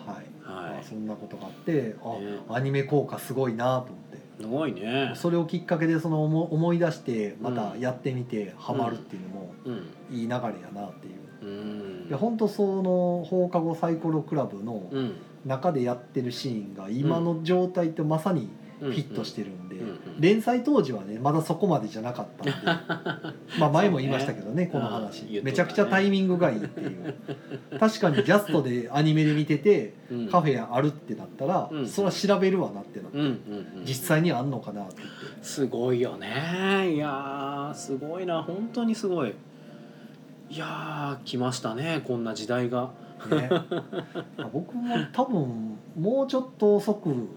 [0.06, 0.22] はい、は
[0.70, 0.74] い。
[0.74, 2.40] まあ、そんなことがあってあ、ね。
[2.50, 4.18] アニメ効果すごいなと思って。
[4.42, 5.14] すごいね。
[5.16, 10.16] それをきっかけでその思思い出してまたやってみてハマるっていうのもうん。
[10.16, 10.42] いい流れや
[10.74, 11.46] なっていう。
[11.46, 12.08] うん。
[12.10, 15.14] いや本当その放課後サイコロクラブのうん
[15.46, 19.90] 中でやってるシーンが今の状態とまさにフィットしてるんで、うん。
[19.90, 20.00] うん。
[20.20, 22.54] 連載当時はねまだそこまでじゃなかったんで。
[23.60, 27.16] まあ前も言いましたけどねこの話、めちゃくちゃタイミングがいいっていう。
[27.80, 30.28] 確かにジャストでアニメで見ててうん。
[30.28, 31.88] カフェあるってなったら、うん。
[31.88, 33.86] それは調べるわなってなって、うんうんうん。
[33.86, 35.44] 実際にあんのかなって言って。
[35.44, 36.94] すごいよね。
[36.94, 38.44] いやーすごいな。
[38.44, 39.34] 本当にすごい。
[40.50, 42.92] いやー来ましたねこんな時代が
[43.30, 43.50] ね、
[44.52, 47.28] 僕も多分もうちょっと遅く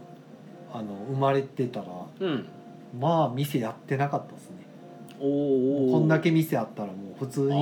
[0.73, 1.87] あの生まれてたら
[2.21, 2.47] うん。
[2.99, 4.57] まあ店やってなかったですね。
[5.19, 7.55] おこんだけ店あったらもう普通にあ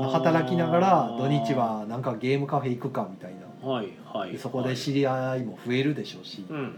[0.00, 3.68] の働きながら土日はなんかゲームカフェ行くかみたいな。
[3.68, 6.44] はいはいでそこで知り合いも増えるでしょうし。
[6.48, 6.72] うん、うんうん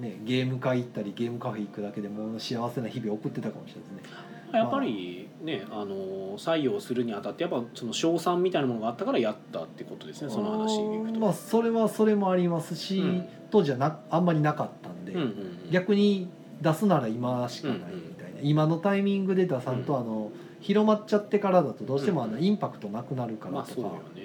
[0.00, 4.14] ね、ゲーム会行ったりゲームカフェ行くだけでもう幸せな日々送ってたかもしれないですね。
[4.52, 13.28] うんやっぱりねあの採用するにあたってやっぱその賞賛みたいなものがあったからやったってことですねその話にいくと、まあそれはそれもありますし、うん。
[13.50, 16.28] 当時はなあんまりなかったんで、うんうんうん、逆に
[16.60, 20.00] 出すなら今しかないみたいな、今のタイミングで出さんと、うん。
[20.00, 22.44] あの広まっちゃってからだとどうしてもあのうん。
[22.44, 24.22] インパクトなくなるからとか、まあそね。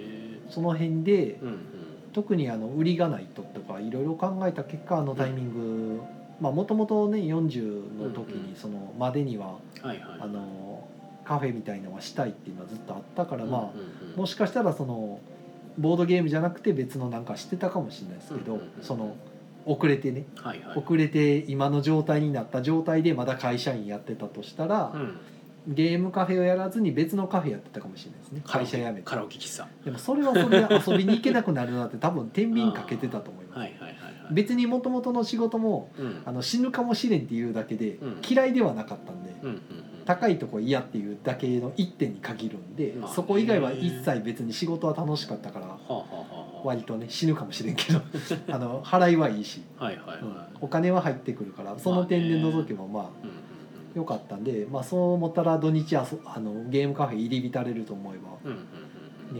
[0.50, 1.60] その辺でうんうん。
[2.14, 6.02] 特にあの売りがないととかいろいろ考えた結果あのタイミング
[6.40, 8.48] まあもともとね40の時うんうん。
[8.52, 10.00] にそのまでにははいはい。
[10.20, 10.75] あの
[11.26, 15.20] カフェみたいのはしたいっていうのはずっとあったからまあもしかしたらその
[15.78, 19.16] ボードゲームじゃなくて別のなんかしてたかもしれないですけどその
[19.66, 20.78] 遅れてねはいはい。
[20.78, 25.18] 遅れて今の状態になった状態でまだ会社員やってたとしたらうん。
[25.68, 28.42] ゲームカフェをやらずに別のカフェやってたかもしれないですね。
[28.46, 29.02] 会社辞めて。
[29.02, 29.68] カラオケ喫茶。
[29.84, 33.58] でもそれはそれで遊びに行けなくなるなって多分天秤かけてたと思います。
[33.60, 34.34] はいはいはいはい。
[34.34, 36.22] 別にもともとの仕事もうん。
[36.24, 38.22] あの死ぬかもしれんっていうだけでうん。
[38.30, 39.60] 嫌いではなかったんでうんうん
[40.06, 45.78] 高いとこ嫌っていうだけの一点に限るんでまあねそこ以外は一切別に仕事は楽しかったから
[46.64, 48.02] 割とね死ぬかもしれんけど
[48.54, 49.62] あの払いはいいし、
[50.62, 53.10] お金は入ってくるからその点で除けばまあ
[53.96, 58.52] 良かったんで、まあ、そう思ったら土日あそあのゲームカフェ入り浸れると思えば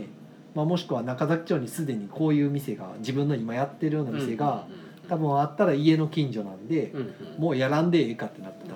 [0.00, 0.08] ね、
[0.54, 4.66] まあ、もしくは中崎町にすでにこういう店が自分の今やってるような店が
[5.08, 6.92] 多分あったら家の近所なんで
[7.38, 8.66] もうやらんでええかってなって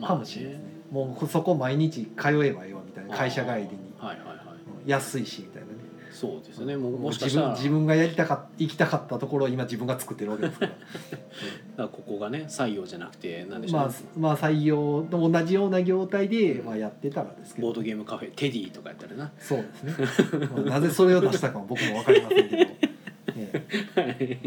[0.00, 3.68] たかもしれないですねもうそこ毎日通えばええわみたいな会社帰りに。
[3.98, 4.90] はいはいはい。
[4.90, 5.74] 安いしみたいなね。
[6.10, 6.76] そうですね。
[6.76, 7.54] もうもしかしたら。
[7.54, 10.72] 自分がやりたかっ行きたかったところを今自分が作ってるわけですから。
[10.72, 10.82] だか
[11.76, 17.68] らここがね採用じゃなくて何でしょう、まあまあ採用と同じような業態でまあやってたらですけど。
[17.68, 19.30] ボードゲームカフェテディとかやったらな。
[19.38, 19.94] そうですね、
[20.46, 22.78] まあなぜそれを出したかも 僕も分かりませんけど、ね
[23.96, 24.38] え。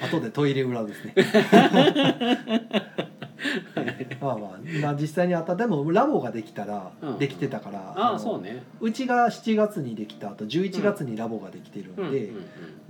[0.00, 1.14] 後でトイレ裏ですね
[4.20, 4.50] まあまあ
[4.82, 5.56] まあ実際にあった。
[5.56, 7.18] でもラボができたらうん。
[7.18, 8.64] できてたから、ああのそうね。
[8.80, 12.32] うちが7月にできた後11月にラボができてるんで、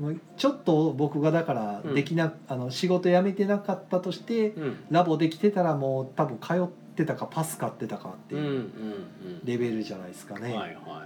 [0.00, 0.20] うん。
[0.36, 4.62] ちょっと僕がだからできな、あの仕事辞めてなかったとしてうん。
[4.62, 9.04] うんラボできてたらもう多分通ってたかパス買ってたかっていううん
[9.44, 10.54] レベルじゃないですかね、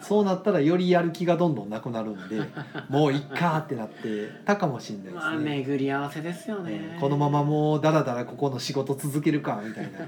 [0.00, 2.40] そうなったらよりやる気がどんどんなくなるんで
[2.88, 5.20] もういっかってなってたかもしれないですね。
[5.20, 6.92] まあ巡り合わせですよね。
[6.94, 9.98] うんこのままもうだらだらここの仕事続けるかみたいな。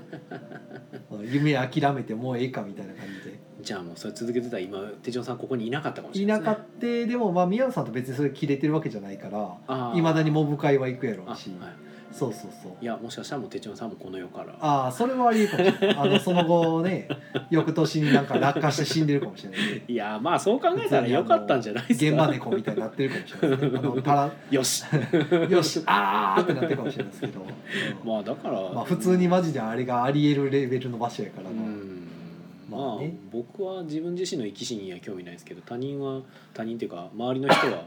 [1.10, 3.40] う ん夢諦めてもうええかみたいな感じで。
[3.62, 6.44] じゃあもうそれ続けてたら今手帳さんここにいなかったかもしれいないね。
[6.46, 9.28] なかってでもまあ宮野さんと別にそれ切れてるわけじゃないか
[9.68, 11.50] らいまだにモブ会は行くやろあうし。
[11.60, 12.72] はいそうそうそう。
[12.80, 14.54] いやもしかしたらもう手帳さんもこの世から。
[14.60, 15.96] ああそれはありえかもしれない。
[15.96, 17.08] あのその後ね
[17.50, 19.60] 翌年になんか落下して死んでるかもしれない。
[19.60, 22.10] ねいやまあそう考えたらよかったんじゃないですか。
[22.10, 23.78] 現場猫みたいになってるかもしれないですね。
[23.78, 23.82] あ
[24.26, 24.84] の よし。
[25.50, 32.08] よしあーってなってるかもしれないですけど、うんまあだからまあ普通にマジであれがありえるレベルの場所やからな、うん。
[32.70, 36.20] まあ僕は自分自身の生き死には興味ないですけど他人は
[36.54, 37.84] 他人っていうか周りの人は、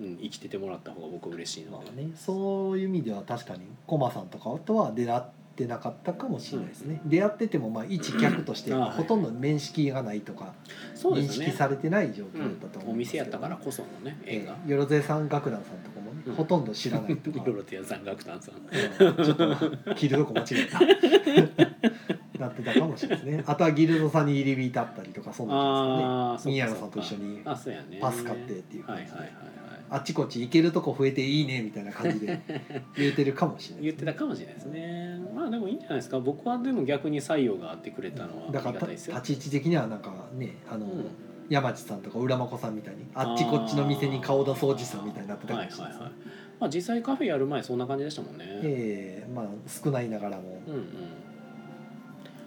[0.00, 5.22] うん、生きててもらった方が僕は嬉しいので、まあね、そういう意味では確かにコマさんとかとは出会っ
[5.54, 10.52] てなかったかもしれないですね、出会っててもまあ一客としてあはいほとんど面識がないとか
[10.94, 11.46] 認そうですね。
[11.46, 16.34] 識されてない状況だったとうん、お思うんですけど店やったからこそのねえ縁が、えよろぜさん楽団さんとかもね、うん。
[16.34, 17.38] ほとんど知らないとか。
[17.38, 18.54] いろいろとやさん楽団さん。
[18.56, 19.24] うん。
[19.24, 20.80] ちょっと切るとこ間違えた。
[22.38, 23.44] なってたかもしれないですね。
[23.46, 26.48] あとはギルドさんに入り浸ったりとかそんなああ感じですか。
[26.48, 27.98] ね宮野さんと一緒にあそうやね。
[28.00, 29.10] パス買ってっていう感じで。
[29.12, 32.40] はいはいはいはいあっちこっち行けるとこ増えていいねみたいな感じで
[32.96, 35.20] 言ってるかもしれない言ってたかもしれないですね。
[35.34, 36.20] まあでもいいんじゃないですか。
[36.20, 41.06] 僕はでも逆に採用があってくれたのはあだから立ち位置的にはなんかねあの、うん。
[41.50, 46.22] 山地さんとか浦真子さんみたいにあっちこっちの店に顔出そうおじさんみたいになってたかはいもしれないですねはいはい。
[46.60, 48.44] まあ実際カフェやる前そんな感じでしたもんね。
[48.62, 50.84] ええまあ少ないながらも、うんうん。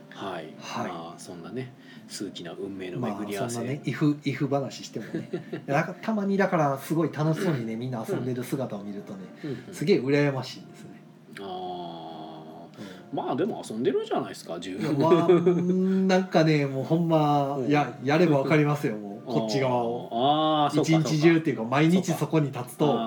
[0.10, 0.88] はい、はい。
[0.88, 1.74] まあそんなね
[2.08, 5.30] 数奇な運命のま巡り合わせ、あそんなねイフイフ話してもね。
[5.68, 9.74] なんかたまにだからすごい楽しそうにねみんな遊んでる姿を見るとねうんうん。
[9.74, 11.02] すげえ羨ましいんですね、
[11.40, 13.16] あー。
[13.16, 14.98] まあでも遊んでるじゃないですか十分。
[14.98, 17.70] まあうんなんかねもうほんまうん。
[17.70, 20.70] ややればわかりますよもうこっち側を。
[20.74, 22.98] 一日中っていうか毎日そこに立つと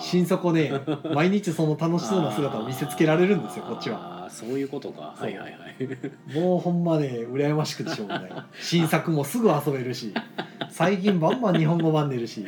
[0.00, 0.72] 心底ね
[1.14, 5.14] 毎日その楽しそうな姿を見せつけられるんですよこっちはそういうことか。
[5.16, 5.88] はいはいはい。
[6.34, 8.30] もうほんまね羨ましくてしょうがない。
[8.60, 10.12] 新作もすぐ遊べるし
[10.70, 12.44] 最近バンバン日本語版出るし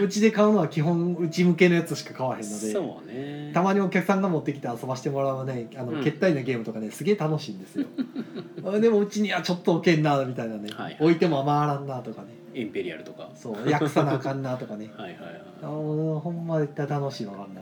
[0.00, 3.50] うちで買うのは基本うち向けのやつしか買わへんのでそうね。
[3.52, 6.04] たまにお客さんが持ってきて遊ばしてもらうねあの、うん。
[6.04, 7.86] 決体なゲームとかねすげえ楽しいんですよ。
[8.64, 10.96] あでもうちにはちょっと置けんなみたいなね、はいはい。
[11.00, 12.28] 置いても回らんなとかね。
[12.54, 13.30] インペリアルとか。
[13.34, 14.90] そう訳さなあかんなとかね。
[14.96, 15.42] はいはいはい。
[15.62, 17.60] あのほんま絶対楽しいのかんな。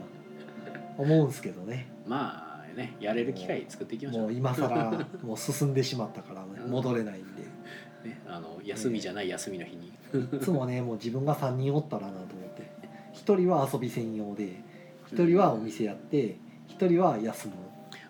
[0.97, 1.87] 思うんすけどね。
[2.05, 2.42] まあ
[2.75, 4.23] ねやれる機会作っていきましょう。
[4.23, 7.43] もう今更もう進んでしまったから、ね、 戻れないんで。
[8.09, 9.87] ねあの休みじゃない休みの日に。
[9.87, 12.71] いつもねもう自分が3人おったらなと思って。
[13.13, 14.61] 1人は遊び専用で
[15.11, 16.37] 1人はお店やって
[16.69, 17.53] 1人は休む。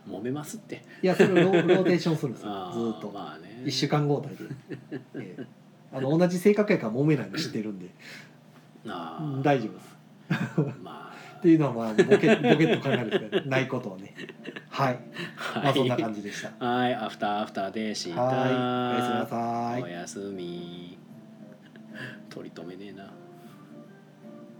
[0.07, 0.84] 揉めますって。
[1.02, 2.52] いやそれをローローテーションするんですよ。
[2.52, 3.10] あずーっと。
[3.10, 3.64] まあね。
[3.65, 5.48] 1週間交代で、ええ。
[5.94, 7.90] あの同じ性格やから揉めないの知ってるんで。
[8.88, 9.44] あー。
[9.44, 9.94] 大丈夫です。
[10.81, 11.03] ま
[11.44, 14.15] っていうのはまあボケボケっと考えるないことをね。
[14.72, 14.99] はい。
[15.56, 16.65] あまあそんな感じでした。
[16.65, 16.95] はい。
[16.95, 18.22] アフターアフターでした。
[18.22, 18.94] はい。
[18.94, 19.84] おやすみなさい。
[19.84, 20.98] おやすみ。
[22.30, 23.11] 取り留めねえな